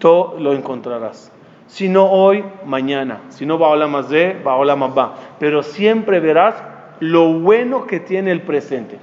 [0.00, 1.30] Todo lo encontrarás.
[1.68, 3.20] Si no hoy, mañana.
[3.28, 5.14] Si no va a más de, va a más va.
[5.38, 6.56] Pero siempre verás
[6.98, 8.98] lo bueno que tiene el presente.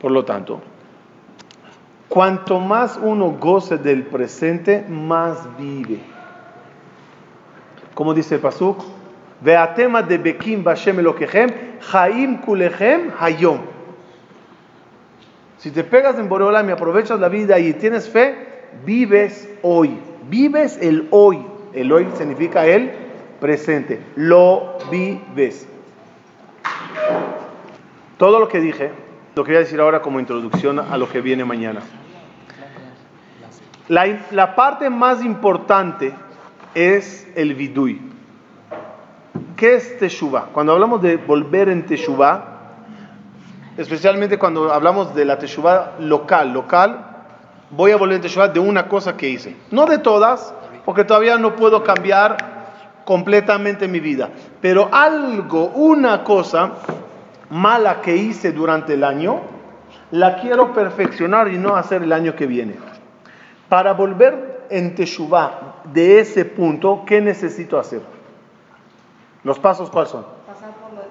[0.00, 0.60] Por lo tanto,
[2.08, 5.98] cuanto más uno goce del presente, más vive.
[7.98, 8.78] Como dice el Pasuk,
[9.74, 11.50] tema de Bekim Bashem Elokehem,
[11.92, 13.58] Haim Kulechem Hayom.
[15.56, 19.98] Si te pegas en Boreolam y aprovechas la vida y tienes fe, vives hoy.
[20.30, 21.44] Vives el hoy.
[21.72, 22.92] El hoy significa el
[23.40, 24.00] presente.
[24.14, 25.66] Lo vives.
[28.16, 28.92] Todo lo que dije,
[29.34, 31.80] lo quería decir ahora como introducción a lo que viene mañana.
[33.88, 36.12] La, parte más importante
[36.78, 38.00] es el vidui.
[39.56, 40.50] ¿Qué es Teshuvah?
[40.52, 42.44] Cuando hablamos de volver en Teshuvah,
[43.76, 47.04] especialmente cuando hablamos de la Teshuvah local, local,
[47.70, 49.56] voy a volver en Teshuvah de una cosa que hice.
[49.72, 52.36] No de todas, porque todavía no puedo cambiar
[53.04, 54.28] completamente mi vida.
[54.60, 56.74] Pero algo, una cosa
[57.50, 59.40] mala que hice durante el año,
[60.12, 62.76] la quiero perfeccionar y no hacer el año que viene.
[63.68, 68.00] Para volver en Teshuvah de ese punto, ¿qué necesito hacer?
[69.44, 70.26] ¿Los pasos cuáles son?
[70.46, 71.02] Pasar por lo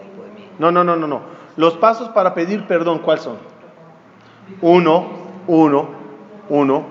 [0.60, 1.22] No, no, no, no, no.
[1.56, 3.38] Los pasos para pedir perdón, ¿cuáles son?
[4.62, 5.08] Uno,
[5.48, 5.90] uno,
[6.50, 6.86] uno.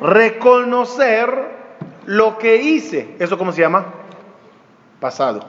[0.00, 1.56] Reconocer
[2.06, 3.16] lo que hice.
[3.18, 3.86] ¿Eso cómo se llama?
[5.00, 5.40] Pasado.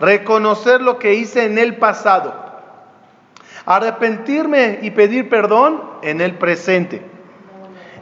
[0.00, 2.34] Reconocer lo que hice en el pasado.
[3.66, 7.13] Arrepentirme y pedir perdón en el presente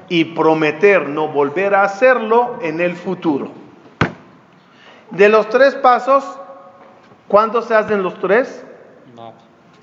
[0.08, 3.48] y prometer no volver a hacerlo en el futuro.
[5.10, 6.24] De los tres pasos,
[7.28, 8.64] ¿cuándo se hacen los tres?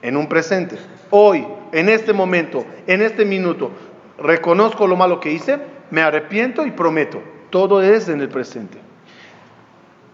[0.02, 0.78] En un presente.
[1.10, 3.72] Hoy, en este momento, en este minuto,
[4.18, 5.60] reconozco lo malo que hice,
[5.92, 7.22] me arrepiento y prometo.
[7.50, 8.78] Todo es en el presente.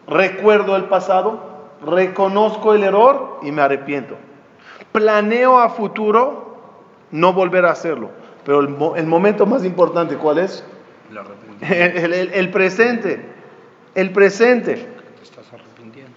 [0.08, 4.16] Recuerdo el pasado, reconozco el error y me arrepiento.
[4.92, 6.58] Planeo a futuro
[7.12, 8.10] no volver a hacerlo
[8.46, 10.64] pero el, momento más importante, ¿cuál es?
[11.62, 13.26] El, el, presente.
[13.96, 14.88] El presente.
[15.22, 16.12] estás arrepintiendo.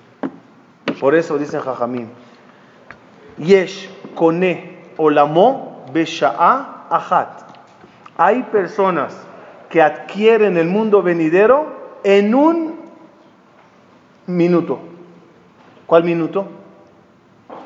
[1.01, 2.09] Por eso dicen Jajamín.
[3.39, 7.43] Yesh kone olamo besha'a ahat.
[8.17, 9.17] Hay personas
[9.71, 12.81] que adquieren el mundo venidero en un
[14.27, 14.81] minuto.
[15.87, 16.49] ¿Cuál minuto?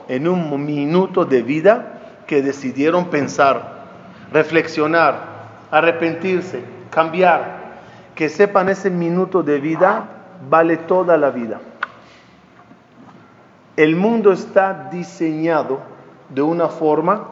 [0.08, 3.71] En un minuto de vida que decidieron pensar
[4.32, 5.14] reflexionar,
[5.70, 7.62] arrepentirse, cambiar,
[8.14, 10.04] que sepan ese minuto de vida
[10.48, 11.60] vale toda la vida.
[13.76, 15.80] El mundo está diseñado
[16.28, 17.28] de una forma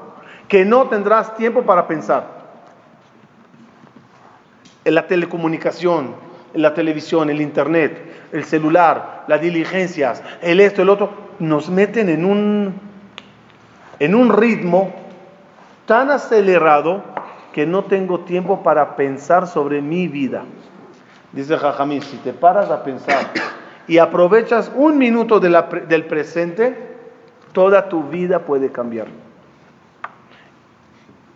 [0.49, 2.41] que no tendrás tiempo para pensar.
[4.85, 6.15] En la telecomunicación,
[6.55, 12.09] en la televisión, el internet, el celular, las diligencias, el esto, el otro, nos meten
[12.09, 12.75] en un,
[13.99, 15.00] en un ritmo
[15.91, 17.03] tan acelerado
[17.53, 20.45] que no tengo tiempo para pensar sobre mi vida.
[21.33, 23.27] Dice Jajamín, si te paras a pensar
[23.89, 26.97] y aprovechas un minuto del presente,
[27.53, 29.09] toda tu vida puede cambiar.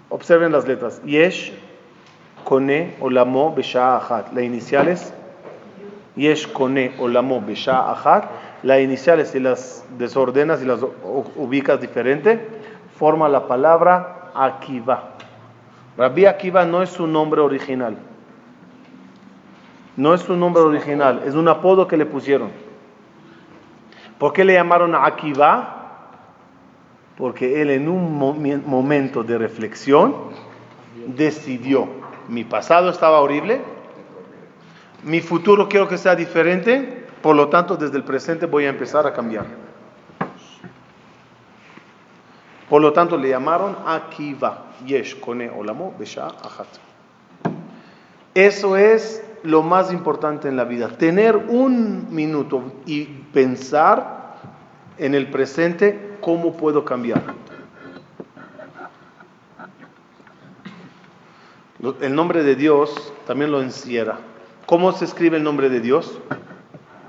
[0.09, 1.03] Observen las letras.
[1.03, 1.53] Yesh,
[2.45, 4.33] Kone, Olamo, Besha, Ahat.
[4.35, 5.13] La inicial es
[6.15, 8.27] Yesh, Kone, Olamo, Besha, Ahat.
[8.63, 10.79] las iniciales, si las desordenas y las
[11.35, 12.47] ubicas diferente,
[12.97, 15.11] forma la palabra Akiva.
[15.97, 17.97] Rabbi Akiva no es su nombre original.
[19.97, 22.51] No es su nombre original, es un apodo que le pusieron.
[24.19, 25.81] ¿Por qué le llamaron Akiva?
[27.17, 30.15] Porque él en un momen- momento de reflexión
[31.07, 31.87] decidió,
[32.29, 33.61] mi pasado estaba horrible,
[35.05, 39.07] mi futuro quiero que sea diferente, por lo tanto desde el presente voy a empezar
[39.07, 39.45] a cambiar.
[42.69, 46.67] Por lo tanto le llamaron Akiva, Yesh Kone Olamo Besha Achat.
[48.35, 54.35] Eso es lo más importante en la vida, tener un minuto y pensar
[54.99, 57.23] en el presente cómo puedo cambiar.
[62.01, 64.17] El nombre de Dios también lo encierra.
[64.65, 66.19] ¿Cómo se escribe el nombre de Dios?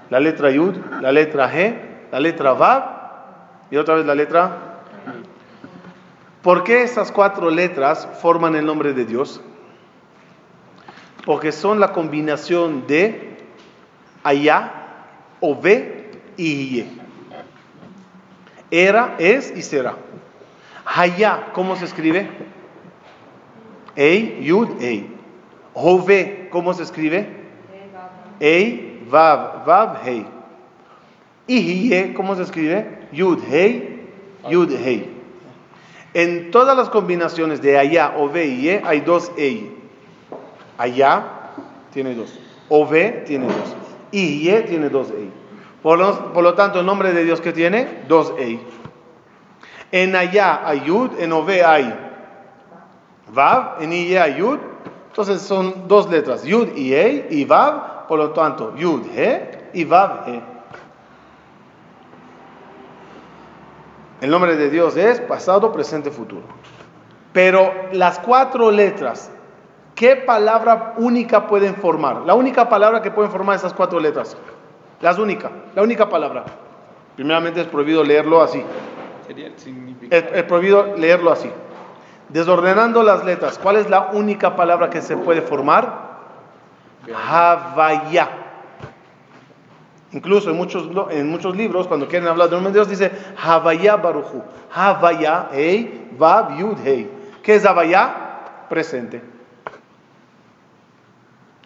[0.09, 1.75] La letra Yud, la letra G,
[2.11, 2.83] la letra Vav
[3.71, 4.74] y otra vez la letra.
[6.45, 9.41] ¿Por qué esas cuatro letras forman el nombre de Dios?
[11.25, 13.39] Porque son la combinación de
[14.21, 14.71] Allá,
[15.39, 16.87] Ove y Ye.
[18.69, 19.95] Era, es y será.
[20.85, 22.29] Hayá, ¿cómo se escribe?
[23.95, 25.11] Ei, Yud, Ei.
[25.73, 27.27] Hove, ¿cómo se escribe?
[28.39, 30.27] Ei, Vav, Vav, Hei.
[31.47, 33.07] Y Ye, ¿cómo se escribe?
[33.11, 34.07] Yud, Hei,
[34.47, 35.14] Yud, Hei.
[36.15, 39.77] En todas las combinaciones de allá, Ove y Ye hay dos Ei.
[40.77, 41.25] Allá
[41.91, 42.39] tiene dos.
[42.69, 43.75] Ove tiene dos.
[44.11, 45.29] Y Ye tiene dos Ei.
[45.83, 48.65] Por lo, por lo tanto, el nombre de Dios que tiene, dos Ei.
[49.91, 51.93] En allá hay Yud, en Ove hay
[53.33, 54.59] Vav, en Iye hay Yud.
[55.09, 59.83] Entonces son dos letras, Yud y Ei y Vav, por lo tanto, Yud, He y
[59.83, 60.54] Vav, He.
[64.21, 66.43] El nombre de Dios es pasado, presente, futuro.
[67.33, 69.29] Pero las cuatro letras,
[69.93, 72.21] ¿qué palabra única pueden formar?
[72.21, 74.37] La única palabra que pueden formar esas cuatro letras.
[75.01, 76.45] Las única, la única palabra.
[77.15, 78.63] Primeramente es prohibido leerlo así.
[79.27, 80.25] Sería el significado.
[80.25, 81.51] Es, es prohibido leerlo así.
[82.29, 86.15] Desordenando las letras, ¿cuál es la única palabra que se puede formar?
[87.13, 88.44] Havaya.
[90.15, 93.97] Incluso en muchos, en muchos libros, cuando quieren hablar del nombre de Dios, dice Havaya
[93.97, 94.41] Baruchu.
[94.73, 97.11] Havaya, Ei, Vav, Yud, Hei.
[97.43, 98.67] ¿Qué es Havaya?
[98.69, 99.21] Presente.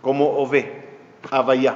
[0.02, 0.84] Como Ove.
[1.30, 1.76] Havaya.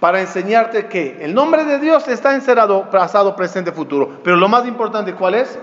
[0.00, 4.18] Para enseñarte que el nombre de Dios está encerrado pasado, presente, futuro.
[4.24, 5.56] Pero lo más importante, ¿cuál es?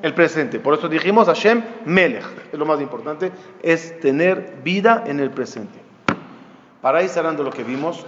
[0.00, 0.60] El presente.
[0.60, 2.24] Por eso dijimos Hashem Melech.
[2.52, 3.32] Es lo más importante,
[3.64, 5.88] es tener vida en el presente.
[6.80, 8.06] Para ir cerrando lo que vimos,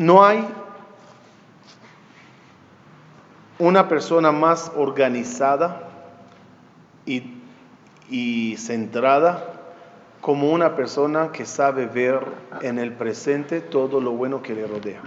[0.00, 0.48] no hay
[3.58, 5.90] una persona más organizada
[7.04, 9.44] y, centrada
[10.22, 12.24] como una persona que sabe ver
[12.62, 15.02] en el presente todo lo bueno que le rodea.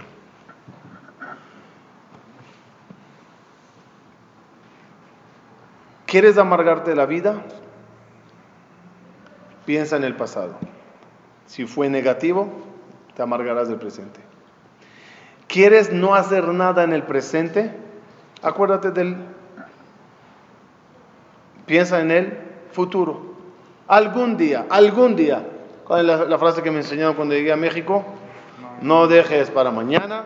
[6.06, 7.42] ¿Quieres amargarte la vida?
[9.66, 10.54] Piensa en el pasado.
[11.46, 12.48] Si fue negativo,
[13.16, 14.33] te amargarás del presente.
[15.54, 17.72] ¿Quieres no hacer nada en el presente?
[18.42, 19.16] Acuérdate del...
[21.64, 22.38] Piensa en el
[22.72, 23.36] futuro.
[23.86, 25.46] Algún día, algún día.
[25.84, 28.04] ¿Cuál es la, frase que me enseñaron cuando llegué a México?
[28.80, 30.24] No dejes para mañana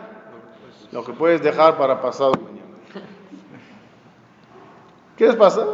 [0.91, 2.79] lo que puedes dejar para pasado mañana.
[5.15, 5.67] ¿Quieres pasar?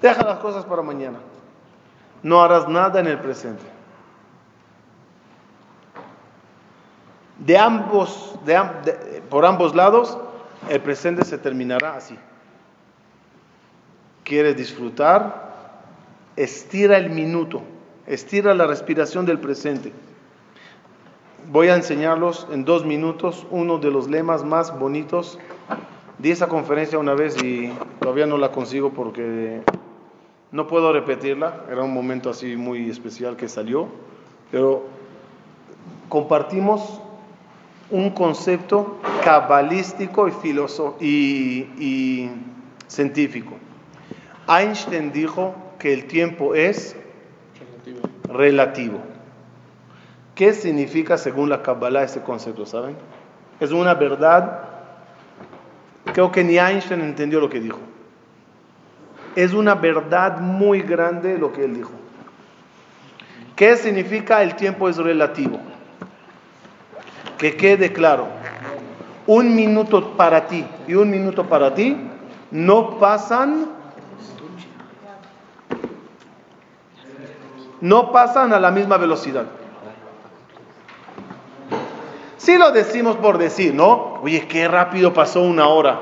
[0.00, 1.18] Deja las cosas para mañana.
[2.22, 3.64] No harás nada en el presente.
[7.38, 10.16] De ambos, de por ambos lados,
[10.70, 12.16] el presente se terminará así.
[14.24, 15.46] ¿Quieres disfrutar?
[16.34, 17.62] Estira el minuto,
[18.06, 19.92] estira la respiración del presente.
[21.50, 25.38] Voy a enseñarlos en dos minutos uno de los lemas más bonitos.
[26.18, 29.60] Di esa conferencia una vez y todavía no la consigo porque
[30.50, 31.64] no puedo repetirla.
[31.70, 33.86] Era un momento así muy especial que salió.
[34.50, 34.86] Pero
[36.08, 37.00] compartimos
[37.90, 40.32] un concepto cabalístico y,
[41.00, 41.06] y,
[41.78, 42.30] y
[42.88, 43.54] científico.
[44.48, 46.96] Einstein dijo que el tiempo es
[47.84, 48.08] Relativo.
[48.28, 48.98] relativo.
[50.34, 52.66] ¿Qué significa según la Kabbalah ese concepto?
[52.66, 52.96] ¿Saben?
[53.60, 54.62] Es una verdad.
[56.12, 57.78] Creo que ni Einstein entendió lo que dijo.
[59.34, 61.90] es una verdad muy grande lo que él dijo.
[63.54, 65.58] ¿Qué significa el tiempo es relativo?
[67.38, 68.28] Que quede claro,
[69.26, 71.96] un minuto para ti y un minuto para ti
[72.50, 73.76] no pasan
[77.80, 79.44] no pasan a la misma velocidad.
[82.36, 84.20] Si lo decimos por decir, ¿no?
[84.22, 86.00] Oye, qué rápido pasó una hora.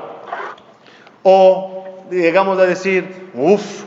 [1.23, 3.83] O llegamos a decir, uff,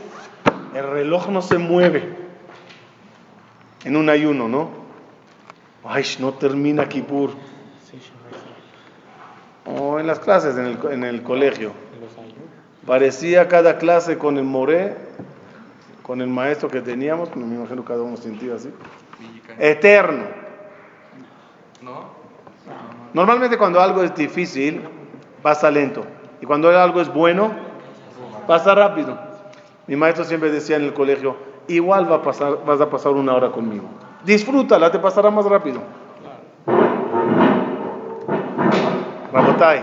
[0.75, 2.15] el reloj no se mueve
[3.85, 4.78] en un ayuno, ¿no?
[5.83, 7.31] Ay, no termina Kippur.
[9.65, 11.71] O en las clases en el, en el colegio.
[12.85, 14.95] Parecía cada clase con el moré,
[16.01, 18.73] con el maestro que teníamos, me imagino cada uno sentía así.
[19.59, 20.23] Eterno.
[21.81, 22.19] ¿No?
[23.13, 24.81] Normalmente cuando algo es difícil,
[25.41, 26.03] pasa lento.
[26.41, 27.51] Y cuando algo es bueno,
[28.47, 29.17] pasa rápido.
[29.87, 33.33] Mi maestro siempre decía en el colegio, igual va a pasar, vas a pasar una
[33.33, 33.85] hora conmigo.
[34.23, 35.81] Disfrútala, te pasará más rápido.
[39.31, 39.81] Rabotai,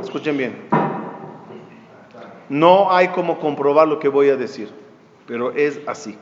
[0.00, 0.68] escuchen bien.
[2.48, 4.70] No hay como comprobar lo que voy a decir,
[5.26, 6.18] pero es así.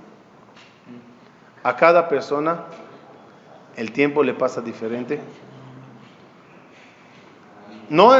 [1.62, 2.64] A cada persona
[3.76, 5.20] el tiempo le pasa diferente.
[7.88, 8.12] No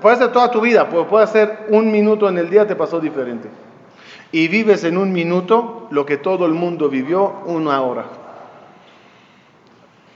[0.00, 3.48] puede ser toda tu vida, puede ser un minuto en el día te pasó diferente.
[4.32, 8.04] Y vives en un minuto lo que todo el mundo vivió una hora.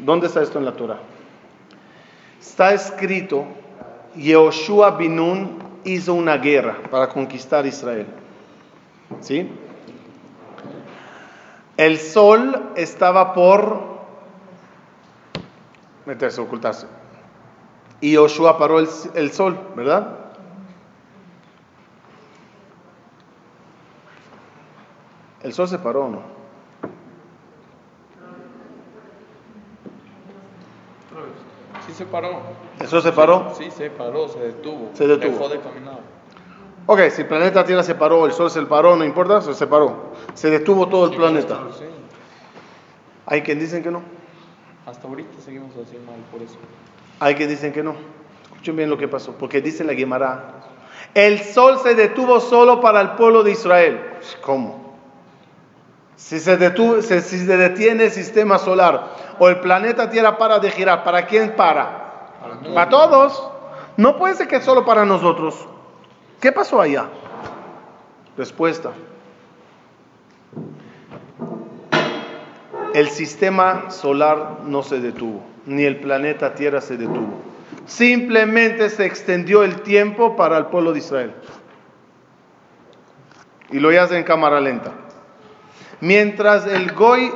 [0.04, 0.98] ¿Dónde está esto en la Torah?
[2.40, 3.44] Está escrito,
[4.16, 8.06] Yehoshua Binun hizo una guerra para conquistar Israel.
[9.20, 9.48] ¿Sí?
[11.76, 13.92] El sol estaba por
[16.04, 16.86] meterse, ocultarse.
[18.00, 20.18] Y Joshua paró el, el sol, ¿verdad?
[25.42, 26.41] ¿El sol se paró o no?
[31.92, 32.40] Sí se paró.
[32.80, 33.52] ¿El sol se paró?
[33.54, 34.88] Sí, se paró, se detuvo.
[34.94, 35.32] Se detuvo.
[35.32, 35.98] Dejó de caminar.
[36.86, 40.14] Ok, si el planeta Tierra se paró, el sol se paró, no importa, se separó.
[40.32, 41.60] Se detuvo todo el planeta.
[41.78, 41.84] Sí.
[43.26, 44.02] Hay quien dicen que no.
[44.86, 46.56] Hasta ahorita seguimos así mal por eso.
[47.20, 47.94] Hay que dicen que no.
[48.44, 50.62] Escuchen bien lo que pasó, porque dice la Gemara,
[51.12, 54.00] el sol se detuvo solo para el pueblo de Israel.
[54.40, 54.81] ¿Cómo?
[56.24, 61.54] Si se, detiene el sistema solar o el planeta Tierra para de girar, ¿para quién
[61.56, 62.30] para?
[62.40, 62.74] Para todo.
[62.74, 63.48] Para todos.
[63.96, 65.66] No puede ser que solo para nosotros.
[66.40, 67.06] ¿Qué pasó allá?
[68.38, 68.92] Respuesta.
[72.94, 77.42] El sistema solar no se detuvo, ni el planeta Tierra se detuvo.
[77.84, 81.34] Simplemente se extendió el tiempo para el pueblo de Israel.
[83.70, 85.01] Y lo hace en cámara lenta.
[86.02, 87.32] Mientras el Goy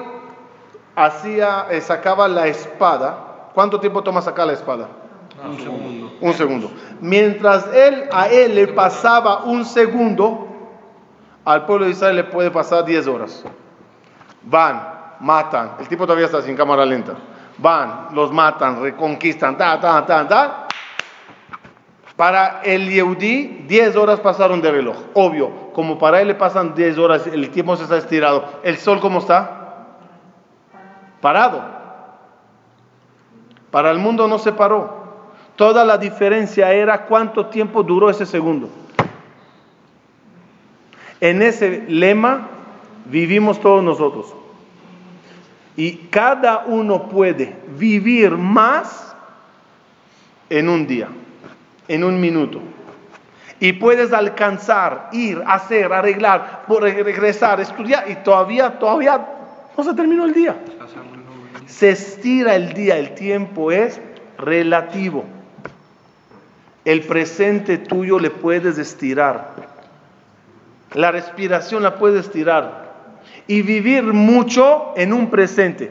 [0.96, 4.88] hacía, eh, sacaba la espada, ¿cuánto tiempo toma sacar la espada?
[5.40, 6.12] un segundo.
[6.20, 6.70] Un segundo.
[7.00, 10.48] Mientras él a él le pasaba un segundo,
[11.44, 13.44] al pueblo de Israel le puede pasar 10 horas.
[14.42, 14.82] Van,
[15.20, 15.76] matan.
[15.78, 17.14] El tipo todavía está sin cámara lenta.
[17.58, 20.65] Van, los matan, reconquistan, ta, ta, ta, ta.
[22.16, 24.96] Para el Yehudi, 10 horas pasaron de reloj.
[25.12, 28.60] Obvio, como para él le pasan 10 horas, el tiempo se está estirado.
[28.62, 29.86] ¿El sol cómo está?
[31.20, 31.62] Parado.
[33.70, 35.04] Para el mundo no se paró.
[35.56, 38.70] Toda la diferencia era cuánto tiempo duró ese segundo.
[41.20, 42.48] En ese lema
[43.06, 44.34] vivimos todos nosotros.
[45.76, 49.14] Y cada uno puede vivir más
[50.48, 51.08] en un día,
[51.88, 52.60] en un minuto.
[53.58, 59.26] Y puedes alcanzar, ir, hacer, arreglar, regresar, estudiar y todavía, todavía
[59.76, 60.56] no se terminó el día.
[61.66, 64.00] Se estira el día, el tiempo es
[64.38, 65.24] relativo.
[66.84, 69.54] El presente tuyo le puedes estirar.
[70.94, 72.86] La respiración la puedes estirar.
[73.48, 75.90] Y vivir mucho en un presente.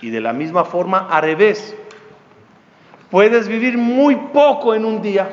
[0.00, 1.76] Y de la misma forma, al revés.
[3.12, 5.28] Puedes vivir muy poco en un día.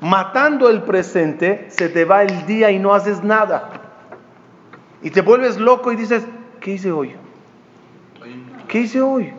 [0.00, 3.70] Matando el presente, se te va el día y no haces nada.
[5.02, 6.24] Y te vuelves loco y dices,
[6.60, 7.16] ¿qué hice hoy?
[8.68, 9.32] ¿Qué hice hoy?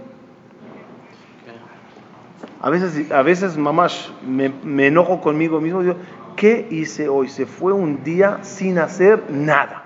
[2.60, 5.84] A veces, a veces mamás, me, me enojo conmigo mismo.
[5.84, 5.96] Digo,
[6.36, 7.30] ¿qué hice hoy?
[7.30, 9.84] Se fue un día sin hacer nada,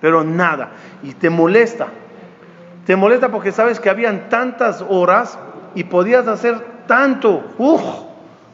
[0.00, 0.72] pero nada.
[1.04, 1.86] Y te molesta.
[2.88, 5.38] Te molesta porque sabes que habían tantas horas
[5.74, 7.44] y podías hacer tanto.
[7.58, 7.82] ¡Uf!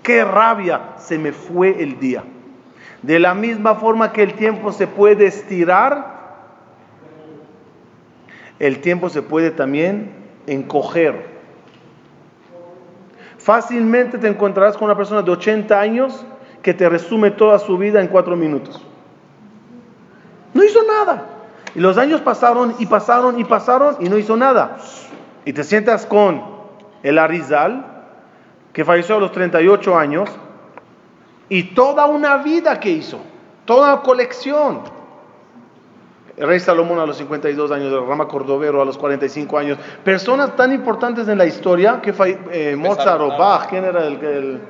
[0.03, 0.95] ¡Qué rabia!
[0.97, 2.25] Se me fue el día.
[3.03, 6.41] De la misma forma que el tiempo se puede estirar,
[8.59, 10.11] el tiempo se puede también
[10.49, 11.27] encoger.
[13.39, 16.27] Fácilmente te encontrarás con una persona de 80 años
[16.61, 18.85] que te resume toda su vida en cuatro minutos.
[20.53, 21.34] No hizo nada.
[21.75, 24.77] Y los años pasaron y pasaron y pasaron y no hizo nada.
[25.45, 26.43] Y te sientas con
[27.03, 27.85] el Arizal,
[28.73, 30.31] que falleció a los 38 años,
[31.49, 33.19] y toda una vida que hizo,
[33.65, 34.81] toda colección.
[36.37, 40.57] El rey Salomón a los 52 años, el Rama Cordovero a los 45 años, personas
[40.57, 42.13] tan importantes en la historia que
[42.51, 44.61] eh, Mozart o Bach, ¿quién era el, el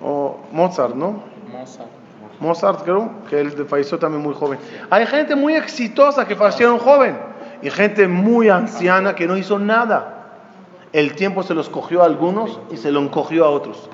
[0.00, 1.22] o Mozart, ¿no?
[1.50, 1.97] Mozart.
[2.40, 4.58] Mozart creo que él falleció también muy joven.
[4.90, 7.18] Hay gente muy exitosa que fallecieron joven
[7.62, 10.14] y gente muy anciana que no hizo nada.
[10.92, 13.90] El tiempo se los cogió a algunos y se lo encogió a otros.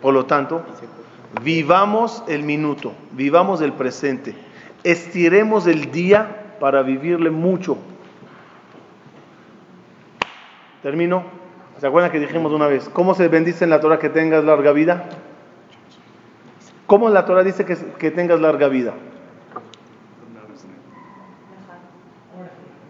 [0.00, 0.62] Por lo tanto,
[1.42, 4.34] vivamos el minuto, vivamos el presente,
[4.82, 7.76] estiremos el día para vivirle mucho.
[10.82, 11.22] Termino.
[11.78, 12.88] ¿Se acuerdan que dijimos una vez?
[12.88, 15.08] ¿Cómo se bendice en la Torah que tengas larga vida?
[16.88, 18.94] ¿Cómo la Torah dice que, que tengas larga vida?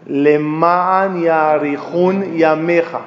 [0.05, 3.01] Leman yarihun yameja,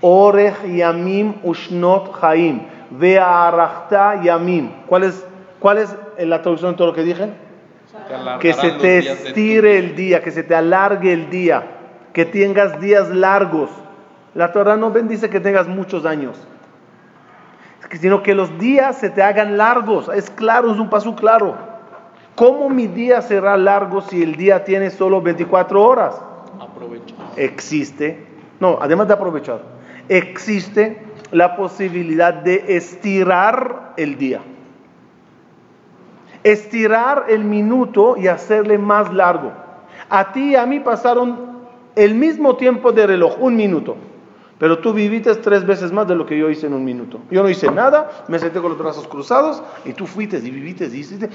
[0.00, 4.70] orej yamim ushnot chaim, ve'arachta yamim.
[4.86, 5.22] ¿Cuál es,
[5.60, 7.28] ¿Cuál es la traducción de todo lo que dije?
[8.40, 11.62] Que se te estire el día, que se te alargue el día,
[12.14, 13.68] que tengas días largos.
[14.34, 16.38] La Torah no bendice que tengas muchos años,
[17.96, 20.10] sino que los días se te hagan largos.
[20.14, 21.56] Es claro, es un paso claro.
[22.34, 26.20] ¿Cómo mi día será largo si el día tiene solo 24 horas?
[26.60, 27.16] Aprovechar.
[27.36, 28.26] Existe,
[28.60, 29.62] no, además de aprovechar,
[30.08, 34.40] existe la posibilidad de estirar el día.
[36.44, 39.52] Estirar el minuto y hacerle más largo.
[40.08, 41.58] A ti y a mí pasaron
[41.96, 43.96] el mismo tiempo de reloj, un minuto.
[44.58, 47.20] Pero tú viviste tres veces más de lo que yo hice en un minuto.
[47.30, 50.86] Yo no hice nada, me senté con los brazos cruzados y tú fuiste y viviste
[50.86, 51.30] y hiciste.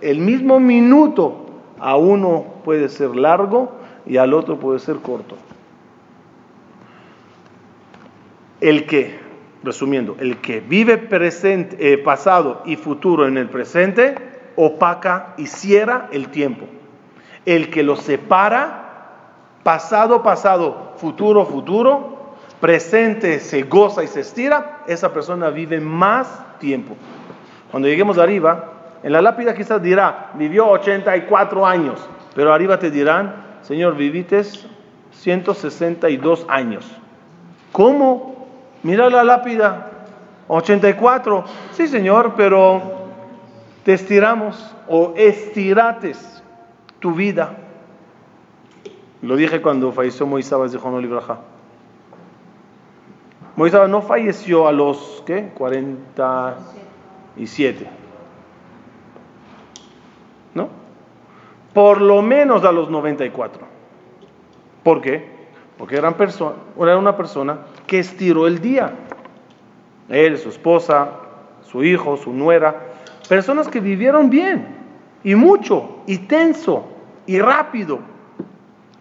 [0.00, 1.46] El mismo minuto
[1.80, 3.72] a uno puede ser largo
[4.06, 5.36] y al otro puede ser corto.
[8.60, 9.18] El que,
[9.64, 14.14] resumiendo, el que vive presente, eh, pasado y futuro en el presente,
[14.54, 16.66] opaca y cierra el tiempo.
[17.46, 18.90] El que lo separa,
[19.62, 22.19] pasado, pasado, futuro, futuro,
[22.60, 26.94] presente se goza y se estira, esa persona vive más tiempo.
[27.70, 33.34] Cuando lleguemos arriba, en la lápida quizás dirá, vivió 84 años, pero arriba te dirán,
[33.62, 34.66] Señor, vivites
[35.12, 36.86] 162 años.
[37.72, 38.46] ¿Cómo?
[38.82, 39.90] Mira la lápida,
[40.48, 41.44] 84.
[41.72, 42.82] Sí, Señor, pero
[43.84, 46.42] te estiramos o estirates
[46.98, 47.56] tu vida.
[49.22, 51.38] Lo dije cuando falleció Moisés de Jonol Ibrahá.
[53.56, 55.50] Moisés no falleció a los ¿qué?
[55.54, 57.86] 47.
[60.54, 60.68] ¿No?
[61.74, 63.62] Por lo menos a los 94.
[64.82, 65.28] ¿Por qué?
[65.76, 66.08] Porque era
[66.98, 68.92] una persona que estiró el día.
[70.08, 71.10] Él, su esposa,
[71.62, 72.86] su hijo, su nuera.
[73.28, 74.78] Personas que vivieron bien
[75.22, 76.86] y mucho y tenso
[77.26, 77.98] y rápido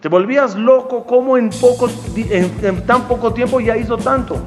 [0.01, 1.49] te volvías loco como en,
[2.15, 4.37] en, tan poco tiempo ya hizo tanto.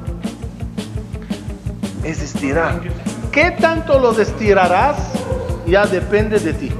[2.03, 2.81] Es estirar.
[3.31, 4.97] ¿Qué tanto los estirarás?
[5.67, 6.71] Ya depende de ti.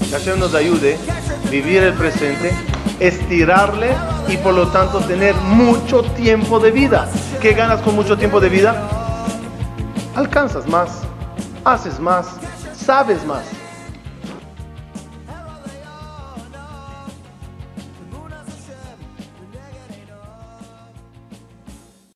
[0.00, 2.52] Que Hashem nos ayude a vivir el presente,
[2.98, 3.90] estirarle
[4.28, 7.08] y por lo tanto tener mucho tiempo de vida.
[7.40, 8.88] ¿Qué ganas con mucho tiempo de vida?
[10.16, 11.02] Alcanzas más,
[11.64, 12.26] haces más,
[12.74, 13.61] sabes más.